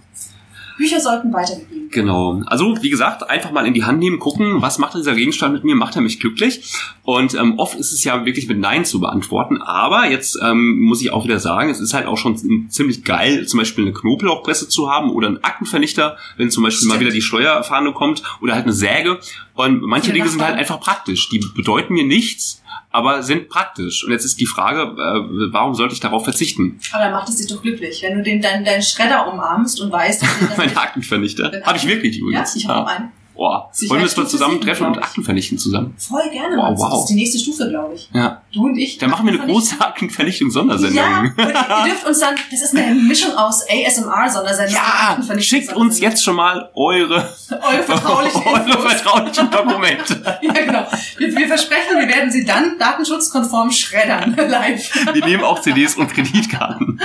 [0.76, 1.90] Bücher sollten weitergegeben werden.
[1.90, 2.42] Genau.
[2.46, 5.64] Also, wie gesagt, einfach mal in die Hand nehmen, gucken, was macht dieser Gegenstand mit
[5.64, 6.74] mir, macht er mich glücklich?
[7.02, 9.60] Und ähm, oft ist es ja wirklich mit Nein zu beantworten.
[9.60, 13.46] Aber jetzt ähm, muss ich auch wieder sagen, es ist halt auch schon ziemlich geil,
[13.46, 17.06] zum Beispiel eine Knoblauchpresse zu haben oder einen Aktenvernichter, wenn zum Beispiel mal Stimmt.
[17.06, 19.18] wieder die Steuerfahne kommt oder halt eine Säge.
[19.54, 21.28] Und manche Dinge sind halt einfach praktisch.
[21.28, 22.61] Die bedeuten mir nichts,
[22.92, 24.04] aber sind praktisch.
[24.04, 26.78] Und jetzt ist die Frage, äh, warum sollte ich darauf verzichten?
[26.92, 29.90] Aber dann macht es dich doch glücklich, wenn du den, deinen, deinen Schredder umarmst und
[29.90, 31.50] weißt, dass Mein Aktenvernichter.
[31.64, 32.56] Habe ich wirklich Ja, übrigens.
[32.56, 33.10] ich habe auch einen.
[33.34, 34.98] Boah, wollen wir uns mal zusammen sieben, treffen und.
[34.98, 35.94] Akten vernichten zusammen?
[35.96, 36.56] Voll gerne.
[36.56, 36.90] Wow, wow.
[36.90, 38.08] Das ist die nächste Stufe, glaube ich.
[38.12, 38.42] Ja.
[38.52, 38.98] Du und ich.
[38.98, 40.96] Dann machen wir eine große Aktenvernichtung-Sondersendung.
[40.96, 41.24] Ja,
[41.84, 44.74] ihr dürft uns dann, das ist eine Mischung aus ASMR-Sondersendung.
[44.74, 47.14] Ja, schickt uns jetzt schon mal eure,
[47.50, 50.38] eure vertraulichen eure vertraulichen Dokumente.
[50.42, 50.86] Ja, genau.
[51.16, 55.14] Wir, wir versprechen, wir werden sie dann datenschutzkonform schreddern, live.
[55.14, 57.00] Wir nehmen auch CDs und Kreditkarten.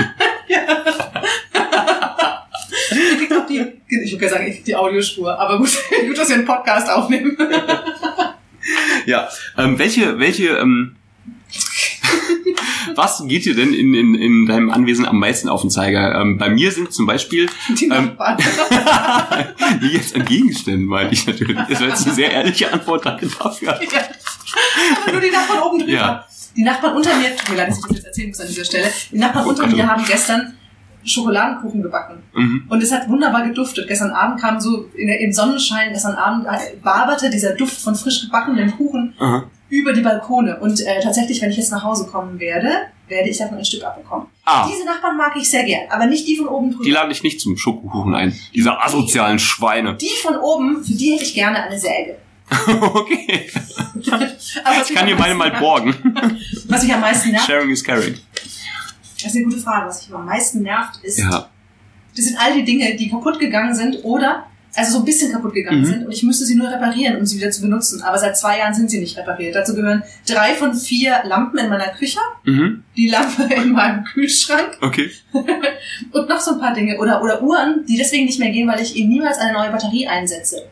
[0.49, 0.53] Die,
[4.18, 5.70] ich würde sagen, ich krieg die Audiospur, aber gut,
[6.07, 7.38] gut, dass wir einen Podcast aufnehmen.
[9.05, 9.30] Ja.
[9.57, 10.97] Ähm, welche, welche, ähm,
[12.95, 16.20] was geht dir denn in, in, in deinem Anwesen am meisten auf den Zeiger?
[16.20, 18.38] Ähm, bei mir sind zum Beispiel, Die Ähm, Nachbarn.
[19.82, 21.55] die jetzt an Gegenständen, meine ich natürlich.
[21.70, 23.70] Das war jetzt eine sehr ehrliche Antwort, danke dafür.
[23.70, 24.01] Ja.
[25.03, 25.91] Aber nur die Nachbarn oben drüber.
[25.93, 26.28] Ja.
[26.57, 28.65] Die Nachbarn unter mir, tut mir leid, dass ich das jetzt erzählen muss an dieser
[28.65, 29.88] Stelle, die Nachbarn unter mir oh.
[29.88, 30.57] haben gestern
[31.08, 32.24] Schokoladenkuchen gebacken.
[32.34, 32.66] Mhm.
[32.70, 33.88] Und es hat wunderbar geduftet.
[33.88, 38.22] Gestern Abend kam so in im Sonnenschein, gestern Abend äh, waberte dieser Duft von frisch
[38.26, 39.43] gebackenen Kuchen Aha.
[39.70, 40.60] über die Balkone.
[40.60, 42.70] Und äh, tatsächlich, wenn ich jetzt nach Hause kommen werde,
[43.08, 44.28] werde ich davon ein Stück abbekommen.
[44.43, 46.84] Ah, Diese Nachbarn mag ich sehr gern, aber nicht die von oben drüber.
[46.84, 48.38] die lade ich nicht zum Schokokuchen ein.
[48.53, 49.95] Diese asozialen Schweine.
[49.95, 52.18] Die von oben, für die hätte ich gerne eine Säge.
[52.93, 53.49] okay.
[54.89, 55.93] Ich kann dir meine mal borgen.
[56.68, 58.16] Was mich am meisten nervt, Sharing is caring.
[59.28, 61.49] Das ist eine gute Frage, was mich am meisten nervt, ist, Ja.
[62.15, 65.55] das sind all die Dinge, die kaputt gegangen sind oder also so ein bisschen kaputt
[65.55, 65.86] gegangen Mhm.
[65.86, 68.03] sind und ich müsste sie nur reparieren, um sie wieder zu benutzen.
[68.03, 69.55] Aber seit zwei Jahren sind sie nicht repariert.
[69.55, 72.84] Dazu gehören drei von vier Lampen in meiner Küche, Mhm.
[72.95, 75.09] die Lampe in meinem Kühlschrank Okay.
[76.11, 76.97] und noch so ein paar Dinge.
[76.99, 80.07] Oder, oder Uhren, die deswegen nicht mehr gehen, weil ich eben niemals eine neue Batterie
[80.07, 80.63] einsetze.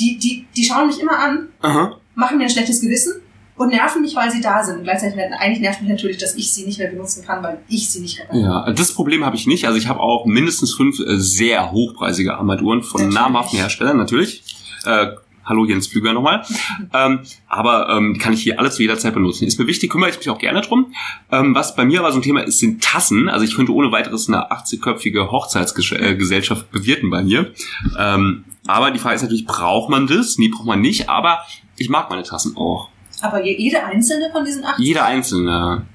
[0.00, 1.96] Die, die, die schauen mich immer an, Aha.
[2.14, 3.14] machen mir ein schlechtes Gewissen
[3.62, 4.78] und nerven mich, weil sie da sind.
[4.78, 7.90] Und gleichzeitig, eigentlich nervt mich natürlich, dass ich sie nicht mehr benutzen kann, weil ich
[7.90, 8.44] sie nicht repariere.
[8.44, 9.66] Ja, das Problem habe ich nicht.
[9.66, 13.14] Also ich habe auch mindestens fünf äh, sehr hochpreisige Armbanduhren von Natürlich.
[13.14, 14.42] namhaften Herstellern, natürlich.
[14.84, 15.08] Äh,
[15.44, 16.44] hallo Jens Flüger nochmal.
[16.94, 19.46] ähm, aber ähm, kann ich hier alles zu jeder Zeit benutzen.
[19.46, 20.92] Ist mir wichtig, kümmere ich mich auch gerne drum.
[21.30, 23.28] Ähm, was bei mir aber so ein Thema ist, sind Tassen.
[23.28, 27.52] Also ich könnte ohne weiteres eine 80-köpfige Hochzeitsgesellschaft bewirten bei mir.
[27.98, 30.38] Ähm, aber die Frage ist natürlich, braucht man das?
[30.38, 31.08] Nee, braucht man nicht.
[31.08, 31.40] Aber
[31.76, 32.90] ich mag meine Tassen auch.
[33.22, 34.78] Aber je- jede einzelne von diesen acht.
[34.78, 35.86] Jeder einzelne.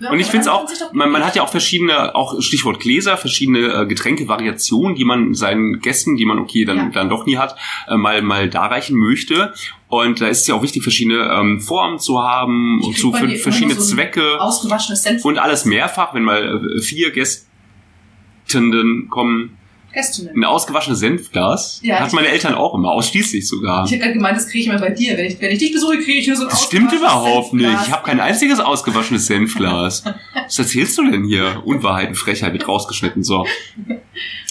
[0.00, 3.16] Ja, Und ich finde es auch, man, man hat ja auch verschiedene, auch Stichwort Gläser,
[3.16, 6.88] verschiedene äh, Getränkevariationen, die man seinen Gästen, die man okay dann, Ja.
[6.92, 9.54] dann doch nie hat, äh, mal, mal darreichen möchte.
[9.86, 13.28] Und da ist es ja auch wichtig, verschiedene ähm, Formen zu haben Ich zu für
[13.36, 15.24] verschiedene so Zwecke ausgewaschenes Senf.
[15.24, 19.56] und alles mehrfach, wenn mal äh, vier Gästenden kommen.
[19.94, 20.36] Gästinnen.
[20.36, 23.84] Ein ausgewaschenes Senfglas Ja, hat meine Eltern auch immer, ausschließlich sogar.
[23.84, 25.16] Ich hätte gerade gemeint, das kriege ich immer bei dir.
[25.16, 27.64] Wenn ich, wenn ich dich besuche, kriege ich nur so ein Das stimmt überhaupt nicht.
[27.64, 27.86] Senfglas.
[27.86, 30.04] Ich habe kein einziges ausgewaschenes Senfglas.
[30.44, 31.62] Was erzählst du denn hier?
[31.64, 33.22] Unwahrheiten, Frechheit wird rausgeschnitten.
[33.22, 33.46] So.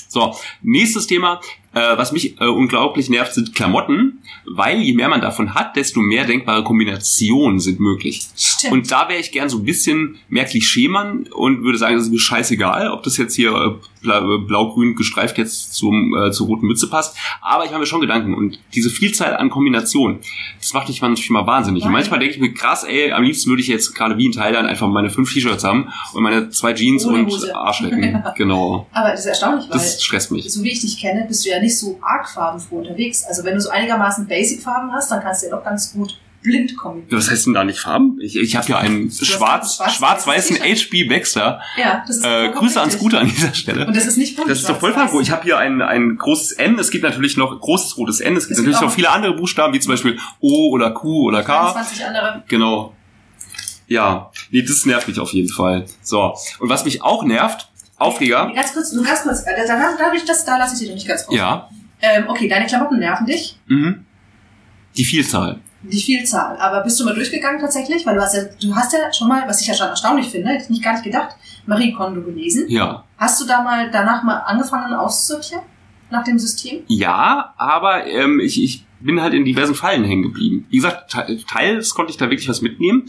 [0.07, 1.41] So, nächstes Thema,
[1.73, 5.99] äh, was mich äh, unglaublich nervt, sind Klamotten, weil je mehr man davon hat, desto
[6.01, 8.27] mehr denkbare Kombinationen sind möglich.
[8.35, 8.73] Stimmt.
[8.73, 12.11] Und da wäre ich gern so ein bisschen mehr Klischeemann und würde sagen, das ist
[12.11, 13.71] mir scheißegal, ob das jetzt hier äh,
[14.01, 17.15] bla- blau-grün gestreift jetzt zum, äh, zur roten Mütze passt.
[17.41, 20.19] Aber ich mache mir schon Gedanken und diese Vielzahl an Kombinationen,
[20.59, 21.83] das macht mich manchmal wahnsinnig.
[21.83, 21.99] Und Nein.
[22.01, 24.67] manchmal denke ich mir, krass, ey, am liebsten würde ich jetzt gerade wie in Thailand
[24.67, 27.55] einfach meine fünf T-Shirts haben und meine zwei Jeans Ohne und Hose.
[27.55, 28.23] Arschlecken.
[28.37, 28.87] Genau.
[28.91, 30.51] Aber das ist erstaunlich, weil Das stresst mich.
[30.51, 33.23] so wie ich dich kenne, bist du ja nicht so arg farbenfroh unterwegs.
[33.23, 36.75] Also wenn du so einigermaßen Basic-Farben hast, dann kannst du ja doch ganz gut blind
[36.77, 37.17] kombinieren.
[37.17, 38.19] Was heißt denn da nicht Farben?
[38.21, 41.61] Ich, ich habe hier einen hast schwarz, schwarz-weißen schwarz-weißes HB Baxter.
[41.77, 42.99] Ja, das ist Äh, Grüße an richtig.
[42.99, 43.87] Scooter an dieser Stelle.
[43.87, 45.21] Und das ist nicht bunt, Das ist doch voll farbenfroh.
[45.21, 46.77] Ich habe hier ein, ein großes N.
[46.77, 48.35] Es gibt natürlich noch großes rotes N.
[48.35, 51.43] Es gibt Es natürlich noch viele andere Buchstaben, wie zum Beispiel O oder Q oder
[51.43, 51.71] K.
[51.71, 52.43] 22 andere.
[52.47, 52.93] Genau.
[53.87, 55.85] Ja, nee, das nervt mich auf jeden Fall.
[56.01, 56.35] So.
[56.59, 57.69] Und was mich auch nervt,
[58.03, 58.51] Aufreger.
[58.53, 59.41] Ganz kurz, nur ganz kurz.
[59.45, 61.35] äh, Da, da, da, das, da lasse ich dich doch nicht ganz raus.
[61.35, 61.69] Ja.
[62.01, 63.57] Ähm, okay, deine Klamotten nerven dich.
[63.67, 64.05] Mhm.
[64.97, 65.59] Die Vielzahl.
[65.83, 66.57] Die Vielzahl.
[66.57, 68.05] Aber bist du mal durchgegangen tatsächlich?
[68.05, 70.49] Weil du hast ja, du hast ja schon mal, was ich ja schon erstaunlich finde,
[70.49, 71.35] hätte ich nicht gar nicht gedacht,
[71.65, 72.65] Marie Kondo gelesen.
[72.69, 73.03] Ja.
[73.17, 75.63] Hast du da mal danach mal angefangen auszusortieren?
[76.09, 76.83] Nach dem System?
[76.87, 80.67] Ja, aber ähm, ich, ich bin halt in diversen Fallen hängen geblieben.
[80.69, 83.07] Wie gesagt, te- teils konnte ich da wirklich was mitnehmen,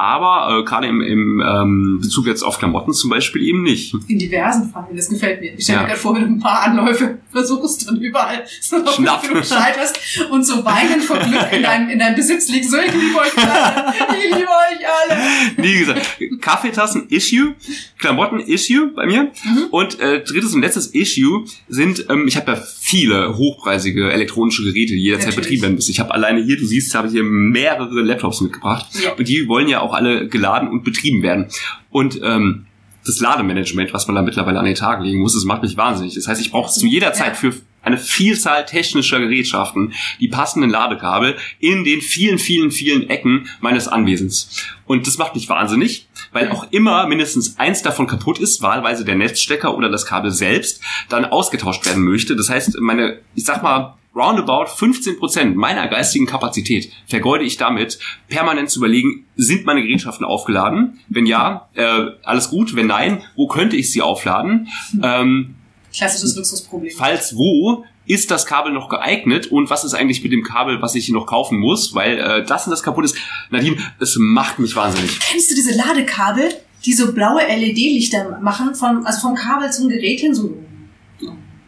[0.00, 3.94] aber äh, gerade im, im ähm, Bezug jetzt auf Klamotten zum Beispiel eben nicht.
[4.08, 5.54] In diversen Fallen, das gefällt mir.
[5.54, 5.82] Ich stelle Ja.
[5.82, 9.22] mir gerade vor, wenn du ein paar Anläufe versuchst und überall so noch Schnapp.
[9.22, 9.98] du scheiterst
[10.30, 12.70] und so weinend vor Glück in deinem, in deinem Besitz liegst.
[12.70, 13.94] So, ich liebe euch alle.
[14.18, 15.20] Ich liebe euch alle.
[15.56, 17.54] Wie gesagt, Kaffeetassen Issue,
[17.98, 19.64] Klamotten Issue bei mir Mhm.
[19.70, 24.94] und äh, drittes und letztes Issue sind, ähm, ich habe ja viele hochpreisige elektronische Geräte,
[24.94, 25.44] die jederzeit Natürlich.
[25.46, 25.90] betrieben werden müssen.
[25.90, 29.12] Ich habe alleine hier, du siehst, habe ich hier mehrere Laptops mitgebracht Ja.
[29.12, 31.46] und die wollen ja auch alle geladen und betrieben werden.
[31.90, 32.66] Und ähm,
[33.04, 36.14] das Lademanagement, was man da mittlerweile an den Tag legen muss, das macht mich wahnsinnig.
[36.14, 37.12] Das heißt, ich brauche zu jeder.
[37.12, 43.48] Zeit für eine Vielzahl technischer Gerätschaften die passenden Ladekabel in den vielen, vielen, vielen Ecken
[43.60, 44.64] meines Anwesens.
[44.86, 49.14] Und das macht mich wahnsinnig, weil auch immer mindestens eins davon kaputt ist, wahlweise der
[49.14, 52.36] Netzstecker oder das Kabel selbst, dann ausgetauscht werden möchte.
[52.36, 57.98] Das heißt, meine, ich sag mal, roundabout 15% meiner geistigen Kapazität vergeude ich damit,
[58.28, 61.00] permanent zu überlegen, sind meine Gerätschaften aufgeladen?
[61.08, 62.74] Wenn ja, äh, alles gut.
[62.74, 64.68] Wenn nein, wo könnte ich sie aufladen?
[65.02, 65.54] Ähm,
[65.92, 66.92] Klassisches Luxusproblem.
[66.96, 70.94] falls wo, ist das Kabel noch geeignet und was ist eigentlich mit dem Kabel, was
[70.94, 73.16] ich noch kaufen muss, weil äh, das und das kaputt ist.
[73.50, 75.18] Nadine, es macht mich wahnsinnig.
[75.20, 76.48] Kennst du diese Ladekabel,
[76.84, 80.34] die so blaue LED-Lichter machen, vom, also vom Kabel zum Gerät hin?
[80.34, 80.56] So,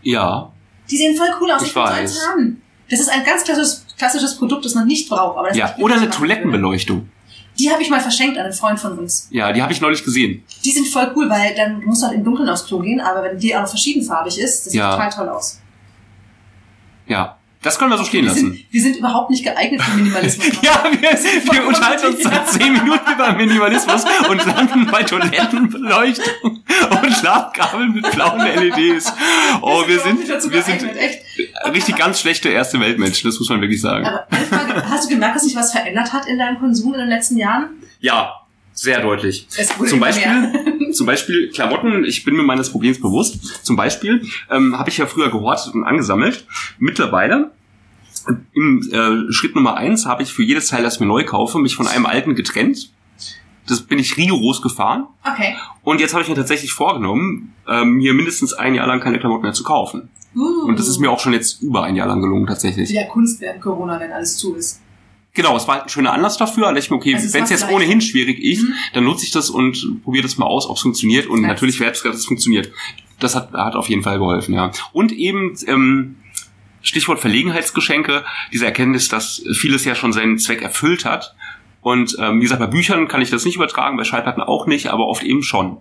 [0.02, 0.51] Ja,
[0.92, 1.62] die sehen voll cool aus.
[1.62, 1.98] Ich so weiß.
[2.00, 2.62] eins haben.
[2.90, 5.38] Das ist ein ganz klassisches, klassisches Produkt, das man nicht braucht.
[5.38, 5.74] Aber das ja.
[5.76, 6.10] ich Oder eine.
[6.10, 7.08] Toilettenbeleuchtung.
[7.58, 9.28] Die habe ich mal verschenkt an einen Freund von uns.
[9.30, 10.42] Ja, die habe ich neulich gesehen.
[10.64, 13.22] Die sind voll cool, weil dann musst du halt im Dunkeln aufs Klo gehen, aber
[13.22, 14.92] wenn die auch noch verschiedenfarbig ist, das sieht Ja.
[14.92, 15.60] total toll aus.
[17.06, 17.36] Ja.
[17.62, 18.52] Das können wir so stehen wir lassen.
[18.52, 20.46] sind, wir sind überhaupt nicht geeignet für Minimalismus.
[20.62, 26.62] Ja, wir, wir unterhalten uns seit zehn Minuten über Minimalismus und landen bei Toilettenbeleuchtung
[27.02, 29.12] und Schlafkabeln mit blauen LEDs.
[29.60, 31.74] Oh, wir sind, dazu wir sind geeignet, echt.
[31.74, 34.06] richtig ganz schlechte erste Weltmenschen, das muss man wirklich sagen.
[34.06, 37.08] Aber Frage, hast du gemerkt, dass sich was verändert hat in deinem Konsum in den
[37.08, 37.70] letzten Jahren?
[38.00, 38.41] Ja,
[38.82, 39.46] sehr deutlich.
[39.48, 43.64] Zum Beispiel, zum Beispiel Klamotten, ich bin mir meines Problems bewusst.
[43.64, 46.46] Zum Beispiel ähm, habe ich ja früher gehortet und angesammelt.
[46.78, 47.52] Mittlerweile,
[48.52, 51.60] im äh, Schritt Nummer eins, habe ich für jedes Teil, das ich mir neu kaufe,
[51.60, 52.90] mich von einem alten getrennt.
[53.68, 55.06] Das bin ich rigoros gefahren.
[55.24, 55.54] Okay.
[55.84, 59.44] Und jetzt habe ich mir tatsächlich vorgenommen, ähm, mir mindestens ein Jahr lang keine Klamotten
[59.44, 60.08] mehr zu kaufen.
[60.34, 60.66] Uh.
[60.66, 62.90] Und das ist mir auch schon jetzt über ein Jahr lang gelungen, tatsächlich.
[62.90, 64.81] wieder Kunst während Corona, wenn alles zu ist.
[65.34, 66.64] Genau, es war halt ein schöner Anlass dafür.
[66.64, 67.74] Da dachte ich mir, okay, Also wenn es jetzt gleich.
[67.74, 68.74] ohnehin schwierig ist, Mhm.
[68.92, 71.26] dann nutze ich das und probiere das mal aus, ob es funktioniert.
[71.26, 71.48] Und Nice.
[71.48, 72.70] natürlich werde es, dass es funktioniert.
[73.18, 74.70] Das hat, hat auf jeden Fall geholfen, ja.
[74.92, 76.16] Und eben, ähm,
[76.82, 81.34] Stichwort Verlegenheitsgeschenke, diese Erkenntnis, dass vieles ja schon seinen Zweck erfüllt hat.
[81.80, 84.88] Und ähm, wie gesagt, bei Büchern kann ich das nicht übertragen, bei Schallplatten auch nicht,
[84.88, 85.78] aber oft eben schon.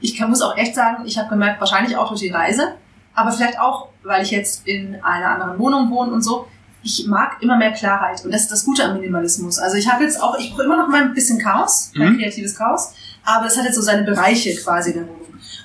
[0.00, 2.76] Ich kann, muss auch echt sagen, ich habe gemerkt, wahrscheinlich auch durch die Reise,
[3.14, 6.46] aber vielleicht auch, weil ich jetzt in einer anderen Wohnung wohne und so.
[6.82, 9.58] Ich mag immer mehr Klarheit und das ist das Gute am Minimalismus.
[9.58, 12.18] Also ich habe jetzt auch, ich brauche immer noch mal ein bisschen Chaos, mein Mhm.
[12.18, 12.92] kreatives Chaos,
[13.24, 15.16] aber es hat jetzt so seine Bereiche quasi in der Wohnung.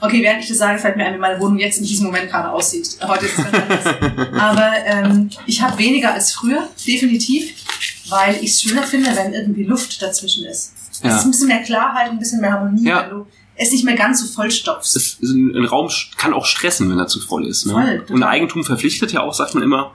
[0.01, 2.30] Okay, während ich das sage, fällt mir ein, wie meine Wohnung jetzt in diesem Moment
[2.30, 2.97] gerade aussieht.
[3.07, 3.86] Heute ist es ganz anders.
[4.39, 7.53] Aber ähm, ich habe weniger als früher, definitiv,
[8.09, 10.74] weil ich es schöner finde, wenn irgendwie Luft dazwischen ist.
[10.91, 11.16] Es Ja.
[11.16, 13.03] ist ein bisschen mehr Klarheit, ein bisschen mehr Harmonie, Ja.
[13.03, 14.95] wenn du es nicht mehr ganz so vollstopfst.
[14.95, 17.66] Es, ein, Raum kann auch stressen, wenn er zu voll ist.
[17.68, 17.74] Ne?
[17.74, 18.16] Voll, total.
[18.16, 19.91] und Eigentum verpflichtet ja auch, sagt man immer.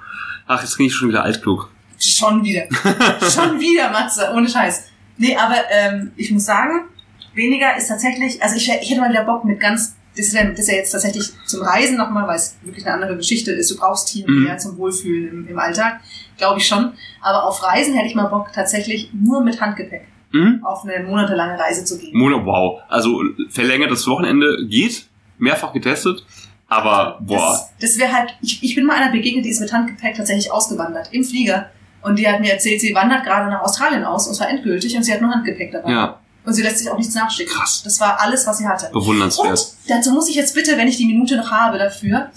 [0.49, 1.71] Ach, jetzt bin ich schon wieder altklug.
[2.01, 2.63] Schon wieder.
[3.31, 4.85] Schon wieder, Matze, ohne Scheiß.
[5.17, 6.87] Nee, aber ähm, ich muss sagen,
[7.35, 10.45] weniger ist tatsächlich, also ich, ich hätte mal wieder Bock mit ganz, das ist, ja,
[10.45, 13.71] das ist ja jetzt tatsächlich zum Reisen nochmal, weil es wirklich eine andere Geschichte ist.
[13.71, 14.45] Du brauchst Tiere Mhm.
[14.45, 16.01] mehr zum Wohlfühlen im, im Alltag,
[16.37, 16.93] glaube ich schon.
[17.21, 20.61] Aber auf Reisen hätte ich mal Bock, tatsächlich nur mit Handgepäck Mhm.
[20.65, 22.17] auf eine monatelange Reise zu gehen.
[22.17, 22.81] Monat, wow.
[22.89, 26.25] Also verlängertes Wochenende geht, mehrfach getestet,
[26.69, 27.69] aber boah.
[27.81, 30.53] Das, das wäre halt, ich, ich bin mal einer begegnet, die ist mit Handgepäck tatsächlich
[30.53, 31.71] ausgewandert, im Flieger.
[32.03, 35.03] Und die hat mir erzählt, sie wandert gerade nach Australien aus und zwar endgültig und
[35.03, 35.91] sie hat nur Handgepäck dabei.
[35.91, 37.53] Ja, Und sie lässt sich auch nichts nachschicken.
[37.53, 37.83] Krass.
[37.83, 38.89] Das war alles, was sie hatte.
[38.93, 39.49] bewundernswert.
[39.51, 42.31] Und dazu muss ich jetzt bitte, wenn ich die Minute noch habe dafür,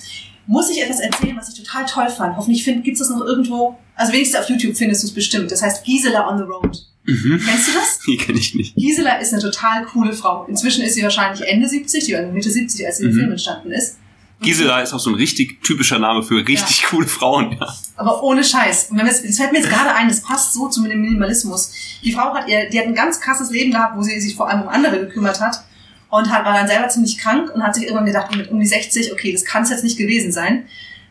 [0.47, 2.35] muss ich etwas erzählen, was ich total toll fand.
[2.35, 3.77] Hoffentlich gibt es das noch irgendwo.
[3.95, 5.51] Also wenigstens auf YouTube findest du es bestimmt.
[5.51, 6.77] Das heißt Gisela on the Road.
[7.05, 7.39] Mhm.
[7.45, 7.99] Kennst du das?
[8.07, 8.75] Die kenne ich nicht.
[8.75, 10.45] Gisela ist eine total coole Frau.
[10.45, 13.15] Inzwischen ist sie wahrscheinlich Ende 70, die war Mitte 70, als sie im Mhm.
[13.15, 13.97] Film entstanden ist.
[14.41, 17.57] Gisela ist auch so ein richtig typischer Name für richtig coole Frauen.
[17.59, 17.73] Ja.
[17.95, 18.89] Aber ohne Scheiß.
[18.89, 21.71] Und wenn wir, es fällt mir jetzt gerade ein, das passt so zu dem Minimalismus.
[22.03, 24.49] Die Frau hat ihr, die hat ein ganz krasses Leben gehabt, wo sie sich vor
[24.49, 25.63] allem um andere gekümmert hat
[26.09, 28.65] und hat, war dann selber ziemlich krank und hat sich irgendwann gedacht, mit um die
[28.65, 30.65] 60, okay, das kann es jetzt nicht gewesen sein.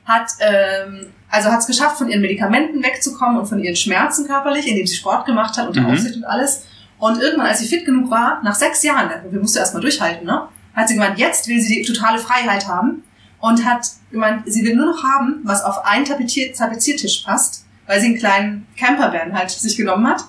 [0.05, 4.66] Hat, ähm, also hat es geschafft, von ihren Medikamenten wegzukommen und von ihren Schmerzen körperlich,
[4.66, 5.93] indem sie Sport gemacht hat unter Mhm.
[5.93, 6.64] Aufsicht und alles.
[6.99, 10.49] Und irgendwann, als sie fit genug war, nach sechs Jahren, wir mussten erstmal durchhalten, ne,
[10.74, 13.05] hat sie gemeint, jetzt will sie die totale Freiheit haben
[13.41, 18.01] und hat gemeint, sie will nur noch haben, was auf einen Tapezier Tapeziertisch passt, weil
[18.01, 20.22] sie einen kleinen Campervan halt sich genommen hat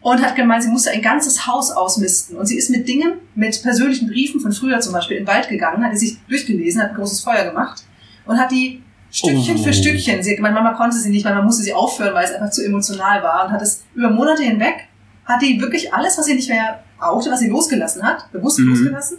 [0.00, 3.60] und hat gemeint, sie musste ein ganzes Haus ausmisten und sie ist mit Dingen, mit
[3.62, 6.90] persönlichen Briefen von früher zum Beispiel in den Wald gegangen, hat die sich durchgelesen, hat
[6.90, 7.82] ein großes Feuer gemacht
[8.26, 9.62] und hat die Stückchen Oh.
[9.62, 12.32] für Stückchen, sie, meine Mama konnte sie nicht, weil man musste sie aufhören, weil es
[12.32, 14.74] einfach zu emotional war und hat es über Monate hinweg,
[15.24, 18.68] hat die wirklich alles, was sie nicht mehr brauchte, was sie losgelassen hat, bewusst Mhm.
[18.68, 19.18] losgelassen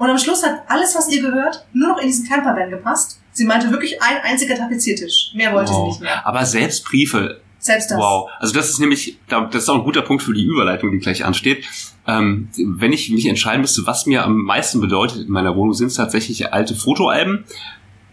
[0.00, 3.20] und am Schluss hat alles, was ihr gehört, nur noch in diesen Campervan gepasst.
[3.32, 5.30] Sie meinte wirklich ein einziger Tapeziertisch.
[5.34, 5.88] Mehr wollte sie Wow.
[5.88, 6.26] nicht mehr.
[6.26, 7.98] Aber selbst Briefe, Selbst das.
[7.98, 8.28] wow.
[8.40, 10.98] Also das ist nämlich, da- das ist auch ein guter Punkt für die Überleitung, die
[10.98, 11.64] gleich ansteht.
[12.06, 15.88] Ähm, wenn ich mich entscheiden müsste, was mir am meisten bedeutet in meiner Wohnung, sind
[15.88, 17.44] es tatsächlich alte Fotoalben,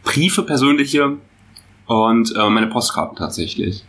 [0.04, 1.18] Briefe persönliche
[1.88, 3.84] und äh, meine Postkarten tatsächlich.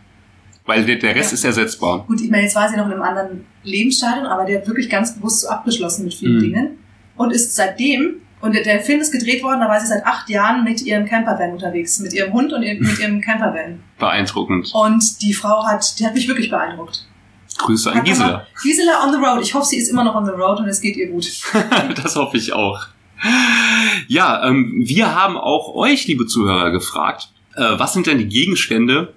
[0.67, 1.35] Weil der, der Rest Ja.
[1.35, 2.05] ist ersetzbar.
[2.07, 4.89] Gut, ich meine, jetzt war sie noch in einem anderen Lebensstadium, aber der hat wirklich
[4.89, 6.41] ganz bewusst so abgeschlossen mit vielen Mhm.
[6.41, 6.79] Dingen
[7.19, 10.64] und ist seitdem, und der, Film ist gedreht worden, da war sie seit acht Jahren
[10.64, 13.81] mit ihrem Campervan unterwegs, mit ihrem Hund und mit ihrem Campervan.
[13.99, 14.71] Beeindruckend.
[14.73, 17.05] Und die Frau hat, die hat mich wirklich beeindruckt.
[17.59, 18.47] Grüße an Gisela.
[18.62, 19.43] Gisela on the road.
[19.43, 21.29] Ich hoffe, sie ist immer noch on the road und es geht ihr gut.
[21.97, 22.87] das hoffe ich auch.
[24.07, 29.12] Ja, ähm, wir haben auch euch, liebe Zuhörer, gefragt, äh, was sind denn die Gegenstände,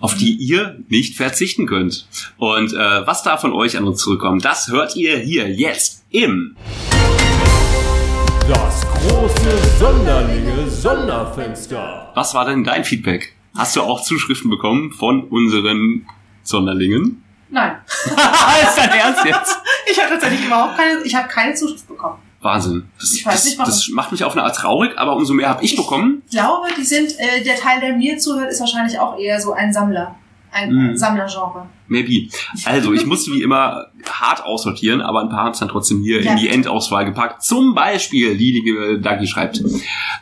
[0.00, 2.06] auf die ihr nicht verzichten könnt?
[2.38, 6.56] Und äh, was da von euch an uns zurückkommt, das hört ihr hier jetzt im
[8.48, 12.10] Das große Sonderlinge Sonderfenster.
[12.14, 13.34] Was war denn dein Feedback?
[13.56, 16.06] Hast du auch Zuschriften bekommen von unseren
[16.42, 17.22] Sonderlingen?
[17.50, 17.76] Nein.
[17.86, 19.58] ist dein Ernst jetzt?
[19.90, 22.18] Ich habe tatsächlich überhaupt keine, ich habe keine Zuschrift bekommen.
[22.40, 22.88] Wahnsinn.
[22.98, 23.70] Das, Ich weiß das, nicht, warum.
[23.70, 26.22] das macht mich auf eine Art traurig, aber umso mehr habe ich bekommen.
[26.26, 29.52] Ich glaube, die sind, äh, der Teil, der mir zuhört, ist wahrscheinlich auch eher so
[29.52, 30.14] ein Sammler.
[30.52, 30.96] Ein Mhm.
[30.96, 31.66] Sammlergenre.
[31.88, 32.28] Maybe.
[32.66, 36.22] Also, ich musste wie immer hart aussortieren, aber ein paar haben es dann trotzdem hier
[36.22, 36.32] Ja.
[36.32, 37.42] in die Endauswahl gepackt.
[37.42, 39.62] Zum Beispiel, die liebe Dagi schreibt,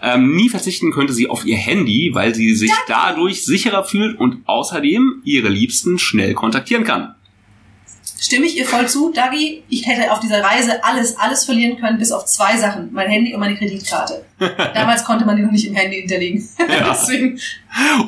[0.03, 4.39] ähm, nie verzichten könnte sie auf ihr Handy, weil sie sich dadurch sicherer fühlt und
[4.47, 7.15] außerdem ihre Liebsten schnell kontaktieren kann.
[8.21, 9.63] Stimme ich ihr voll zu, Dagi?
[9.71, 12.91] Ich hätte auf dieser Reise alles, alles verlieren können, bis auf zwei Sachen.
[12.93, 14.27] Mein Handy und meine Kreditkarte.
[14.75, 16.47] Damals konnte man die noch nicht im Handy hinterlegen.
[16.59, 16.91] Ja.
[16.91, 17.41] Deswegen,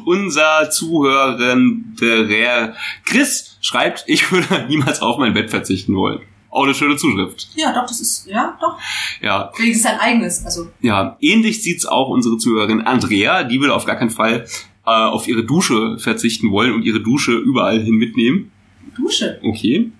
[0.04, 6.20] Unser Zuhörerin, der Chris, schreibt, ich würde niemals auf mein Bett verzichten wollen.
[6.50, 7.48] Auch eine schöne Zuschrift.
[7.54, 8.78] ja, doch, das ist, ja, doch.
[9.22, 10.68] Ja, Wenigstens sein eigenes, also.
[10.82, 13.44] Ja, ähnlich sieht's auch unsere Zuhörerin Andrea.
[13.44, 14.46] Die würde auf gar keinen Fall
[14.84, 18.51] äh, auf ihre Dusche verzichten wollen und ihre Dusche überall hin mitnehmen.
[18.96, 19.40] Dusche.
[19.42, 19.90] Okay.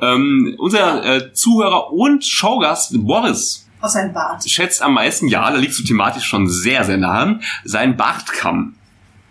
[0.00, 4.48] Ähm, unser äh, Zuhörer und Schaugast Boris Auf seinen Bart.
[4.48, 8.74] schätzt am meisten, ja, da liegst du thematisch schon sehr, sehr nah, sein Bartkamm.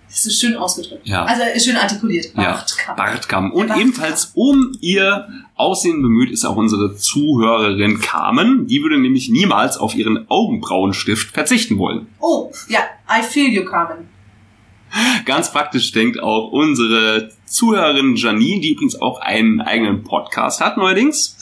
[0.08, 1.06] Das ist schön ausgedrückt.
[1.06, 1.26] Ja.
[1.26, 2.28] Also ist schön artikuliert.
[2.36, 2.96] Ja, Bartkamm.
[2.96, 3.52] Bartkamm.
[3.52, 3.82] Und Bartkamm.
[3.82, 8.66] ebenfalls um ihr Aussehen bemüht ist auch unsere Zuhörerin Carmen.
[8.68, 12.08] Die würde nämlich niemals auf ihren Augenbrauenstift verzichten wollen.
[12.20, 12.80] Oh, ja,
[13.10, 14.08] I feel you, Carmen.
[15.26, 21.38] Ganz praktisch denkt auch unsere Zuhörerin Janine, die übrigens auch einen eigenen Podcast hat neuerdings.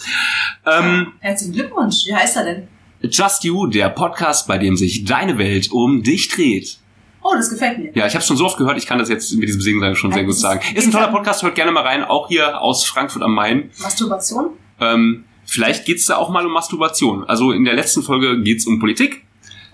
[0.65, 2.05] Ähm, Herzlichen Glückwunsch.
[2.05, 2.67] Wie heißt er denn?
[3.01, 6.77] Just You, der Podcast, bei dem sich deine Welt um dich dreht.
[7.21, 7.91] Oh, das gefällt mir.
[7.95, 10.11] Ja, ich habe schon so oft gehört, ich kann das jetzt mit diesem Singen schon
[10.11, 10.61] sehr gut sagen.
[10.75, 13.71] Ist ein toller Podcast, hört gerne mal rein, auch hier aus Frankfurt am Main.
[13.81, 14.49] Masturbation?
[14.79, 17.23] Ähm, vielleicht geht's da auch mal um Masturbation.
[17.23, 19.22] Also in der letzten Folge geht's um Politik.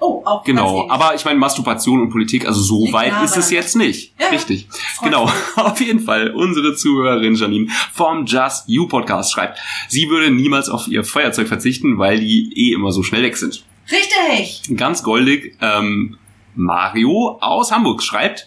[0.02, 3.52] Oh, auch Genau, aber ich meine Masturbation und Politik, also so Liegt weit ist es
[3.52, 4.14] jetzt nicht.
[4.20, 4.68] Ja, Richtig.
[5.04, 5.34] Genau, mich.
[5.58, 10.88] auf jeden Fall unsere Zuhörerin Janine vom Just You Podcast schreibt, sie würde niemals auf
[10.88, 13.64] ihr Feuerzeug verzichten, weil die eh immer so schnell weg sind.
[13.92, 14.78] Richtig.
[14.78, 16.18] Ganz goldig, ähm,
[16.56, 18.46] Mario aus Hamburg schreibt,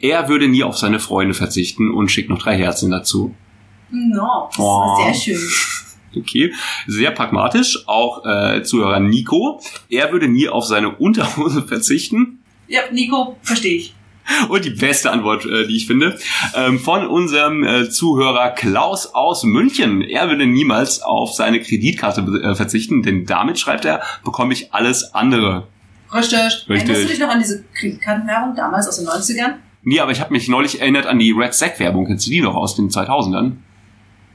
[0.00, 3.34] er würde nie auf seine Freunde verzichten und schickt noch drei Herzen dazu.
[3.90, 4.96] No, das Oh.
[5.10, 5.48] ist sehr schön.
[6.16, 6.52] Okay,
[6.86, 7.84] sehr pragmatisch.
[7.86, 12.40] Auch äh, Zuhörer Nico, er würde nie auf seine Unterhose verzichten.
[12.68, 13.94] Ja, Nico, verstehe ich.
[14.48, 16.18] Und die beste Antwort, äh, die ich finde,
[16.54, 20.00] ähm, von unserem äh, Zuhörer Klaus aus München.
[20.00, 25.14] Er würde niemals auf seine Kreditkarte äh, verzichten, denn damit, schreibt er, bekomme ich alles
[25.14, 25.66] andere.
[26.12, 26.38] Richtig.
[26.38, 26.68] Richtig.
[26.68, 29.56] Erinnerst du dich noch an diese Kreditkartenwerbung damals aus den 90ern?
[29.82, 32.06] Nee, aber ich habe mich neulich erinnert an die Red Sack Werbung.
[32.06, 33.56] Kennst du die noch aus den 2000ern?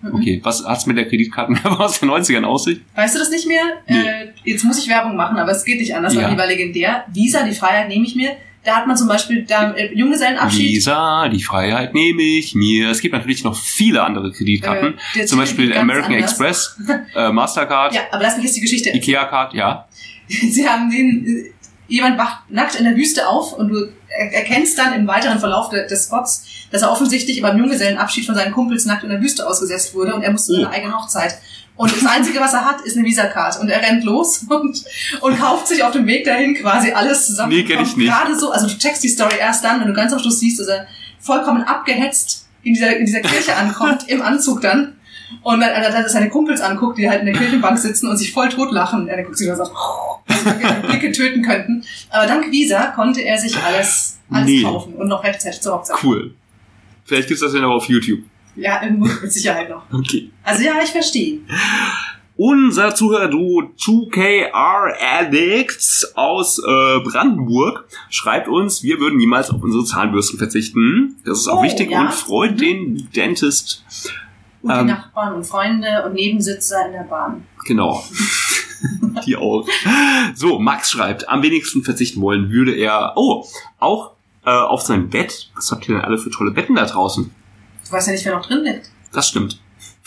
[0.01, 0.15] Mhm.
[0.15, 2.79] Okay, was hat's mit der Kreditkartenwerbung aus den 90ern aus sich?
[2.95, 3.63] Weißt du das nicht mehr?
[3.87, 3.99] Nee.
[3.99, 6.29] Äh, jetzt muss ich Werbung machen, aber es geht nicht anders, Ja.
[6.29, 7.05] die war legendär.
[7.11, 8.31] Visa, die Freiheit nehme ich mir.
[8.63, 10.59] Da hat man zum Beispiel da, äh, Junggesellenabschied.
[10.69, 12.89] Visa, die Freiheit nehme ich mir.
[12.89, 14.95] Es gibt natürlich noch viele andere Kreditkarten.
[15.15, 16.31] Äh, Zum Beispiel American anders.
[16.31, 16.77] Express,
[17.15, 18.89] äh, Mastercard, Ja, aber lass mich jetzt die Geschichte.
[18.89, 19.87] Ikea-Card, ja.
[20.27, 21.51] Sie haben den, äh,
[21.89, 25.69] jemand wacht nackt in der Wüste auf und du er- erkennst dann im weiteren Verlauf
[25.69, 29.45] de, des Spots, dass er offensichtlich beim Junggesellenabschied von seinen Kumpels nackt in der Wüste
[29.47, 30.55] ausgesetzt wurde und er musste Oh.
[30.55, 31.37] seine eigene Hochzeit.
[31.75, 33.59] Und das Einzige, was er hat, ist eine Visa-Card.
[33.61, 34.83] Und er rennt los und,
[35.21, 37.53] und kauft sich auf dem Weg dahin quasi alles zusammen.
[37.53, 38.09] Nee, kenn ich nicht.
[38.09, 40.59] Gerade so, also du checkst die Story erst dann, wenn du ganz am Schluss siehst,
[40.59, 40.87] dass er
[41.19, 44.95] vollkommen abgehetzt in dieser, in dieser Kirche ankommt, im Anzug dann.
[45.43, 48.31] Und dann, dann, dann seine Kumpels anguckt, die halt in der Kirchenbank sitzen und sich
[48.33, 49.07] voll totlachen.
[49.07, 49.71] Er guckt sich und sagt,
[50.27, 51.83] also Blicke töten könnten.
[52.09, 54.63] Aber dank Visa konnte er sich alles, alles Nee.
[54.63, 55.97] kaufen und noch rechtzeitig zur Hochzeit.
[56.03, 56.33] Cool.
[57.05, 58.19] Vielleicht gibt's das ja noch auf YouTube.
[58.55, 59.83] Ja, irgendwo mit Sicherheit noch.
[59.91, 60.29] Okay.
[60.43, 61.39] Also ja, ich verstehe.
[62.35, 70.37] Unser Zuhörerduo 2KR Addicts aus äh, Brandenburg schreibt uns, wir würden niemals auf unsere Zahnbürsten
[70.39, 71.17] verzichten.
[71.25, 72.01] Das ist auch Oh, wichtig ja.
[72.01, 72.57] und freut Mhm.
[72.57, 73.83] den Dentist.
[74.61, 74.87] Und Ähm.
[74.87, 77.45] die Nachbarn und Freunde und Nebensitzer in der Bahn.
[77.65, 78.03] Genau.
[79.25, 79.67] Die auch.
[80.35, 83.45] So, Max schreibt, am wenigsten verzichten wollen würde er, oh,
[83.77, 84.11] auch
[84.45, 85.49] äh, auf sein Bett.
[85.55, 87.29] Was habt ihr denn alle für tolle Betten da draußen?
[87.85, 88.89] Du weißt ja nicht, wer noch drin liegt.
[89.11, 89.59] Das stimmt.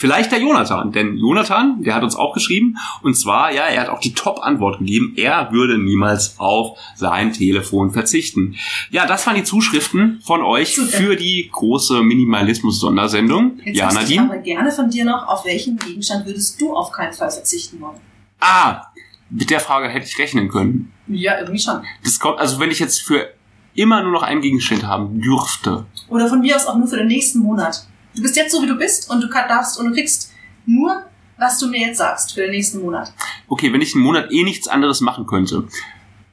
[0.03, 3.89] Vielleicht der Jonathan, denn Jonathan, der hat uns auch geschrieben, und zwar, ja, er hat
[3.89, 8.57] auch die Top-Antwort gegeben, er würde niemals auf sein Telefon verzichten.
[8.91, 10.89] Ja, das waren die Zuschriften von euch Super.
[10.97, 13.61] für die große Minimalismus-Sondersendung.
[13.65, 14.23] Jetzt Ja, wüsste ich Nadine?
[14.25, 18.01] aber gerne von dir noch, auf welchen Gegenstand würdest du auf keinen Fall verzichten wollen?
[18.41, 18.83] Ah,
[19.31, 20.93] mit der Frage hätte ich rechnen können.
[21.07, 21.81] Ja, irgendwie schon.
[22.03, 23.29] Das kommt, also wenn ich jetzt für
[23.75, 25.87] immer nur noch einen Gegenstand haben dürfte.
[26.09, 27.87] Oder von mir aus auch nur für den nächsten Monat.
[28.15, 30.33] Du bist jetzt so, wie du bist und du kann- darfst und du kriegst
[30.67, 31.03] nur,
[31.39, 33.13] was du mir jetzt sagst für den nächsten Monat.
[33.49, 35.65] Okay, wenn ich einen Monat eh nichts anderes machen könnte,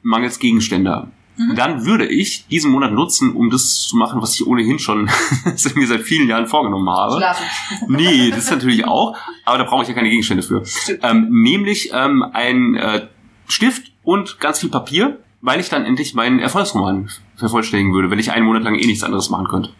[0.02, 1.54] mangels Gegenstände, Mhm.
[1.54, 5.04] dann würde ich diesen Monat nutzen, um das zu machen, was ich ohnehin schon
[5.74, 7.16] mir seit vielen Jahren vorgenommen habe.
[7.16, 7.44] Schlafen.
[7.88, 9.16] Nee, das natürlich auch,
[9.46, 10.62] aber da brauche ich ja keine Gegenstände für.
[11.02, 13.06] Ähm, nämlich ähm, ein äh,
[13.48, 18.32] Stift und ganz viel Papier, weil ich dann endlich meinen Erfolgsroman vervollständigen würde, wenn ich
[18.32, 19.70] einen Monat lang eh nichts anderes machen könnte.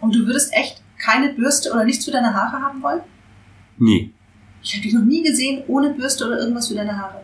[0.00, 3.00] Und du würdest echt keine Bürste oder nichts für deine Haare haben wollen?
[3.78, 4.10] Nee,
[4.62, 7.22] Ich habe dich noch nie gesehen ohne Bürste oder irgendwas für deine Haare.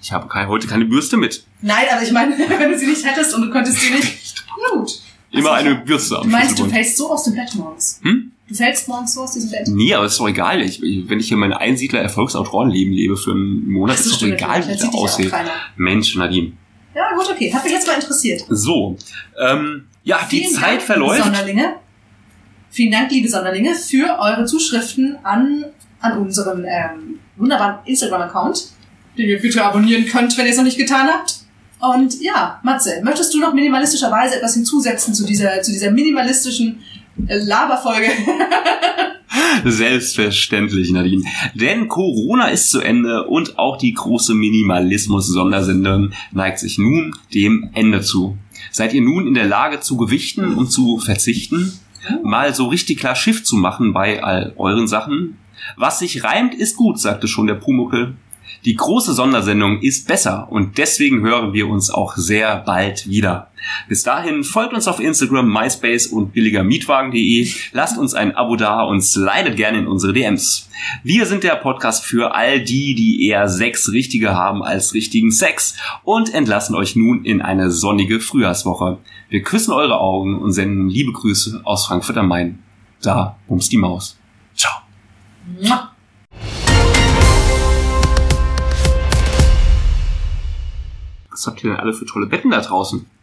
[0.00, 1.44] ich habe keine, heute keine Bürste mit.
[1.62, 4.34] Nein, aber ich meine, wenn du sie nicht hättest und du könntest sie nicht.
[4.72, 4.90] Na gut.
[5.30, 8.00] Immer Also, eine Bürste am Du meinst, du fällst so aus dem Bett morgens?
[8.02, 8.32] Hm?
[8.48, 9.66] Du fällst morgens so aus diesem Bett?
[9.66, 10.62] Nee, aber ist doch egal.
[10.62, 14.72] Ich, wenn ich hier mein Einsiedler-Erfolgsautorenleben lebe für einen Monat, ist doch stimmt, egal, wie
[14.72, 15.28] ich Da da sieht dich auch aussehe.
[15.28, 15.50] keiner.
[15.76, 16.52] Mensch, Nadine.
[16.94, 17.52] Ja, gut, okay.
[17.52, 18.44] Hat mich jetzt mal interessiert.
[18.48, 18.96] So,
[19.44, 21.24] ähm, ja, die Vielen Zeit Dank, verläuft.
[21.24, 21.74] Sonderlinge.
[22.76, 25.64] Vielen Dank, liebe Sonderlinge, für eure Zuschriften an,
[25.98, 28.68] an unseren ähm, wunderbaren Instagram-Account,
[29.16, 31.36] den ihr bitte abonnieren könnt, wenn ihr es noch nicht getan habt.
[31.80, 36.80] Und ja, Matze, möchtest du noch minimalistischerweise etwas hinzusetzen zu dieser, zu dieser minimalistischen
[37.26, 38.10] äh, Laberfolge?
[39.64, 41.24] Selbstverständlich, Nadine.
[41.54, 48.02] Denn Corona ist zu Ende und auch die große Minimalismus-Sondersendung neigt sich nun dem Ende
[48.02, 48.36] zu.
[48.70, 51.72] Seid ihr nun in der Lage zu gewichten und zu verzichten?
[52.22, 55.38] Mal so richtig klar Schiff zu machen bei all euren Sachen?
[55.76, 58.14] Was sich reimt, ist gut, sagte schon der Pumuckel.
[58.66, 63.52] Die große Sondersendung ist besser und deswegen hören wir uns auch sehr bald wieder.
[63.88, 67.48] Bis dahin folgt uns auf Instagram, MySpace und billigermietwagen.de.
[67.70, 70.68] Lasst uns ein Abo da und slidet gerne in unsere DMs.
[71.04, 75.76] Wir sind der Podcast für all die, die eher sechs richtige haben als richtigen Sex
[76.02, 78.98] und entlassen euch nun in eine sonnige Frühjahrswoche.
[79.28, 82.58] Wir küssen eure Augen und senden liebe Grüße aus Frankfurt am Main.
[83.00, 84.18] Da bumst die Maus.
[84.56, 84.72] Ciao.
[91.36, 93.06] Was habt ihr denn alle für tolle Betten da draußen?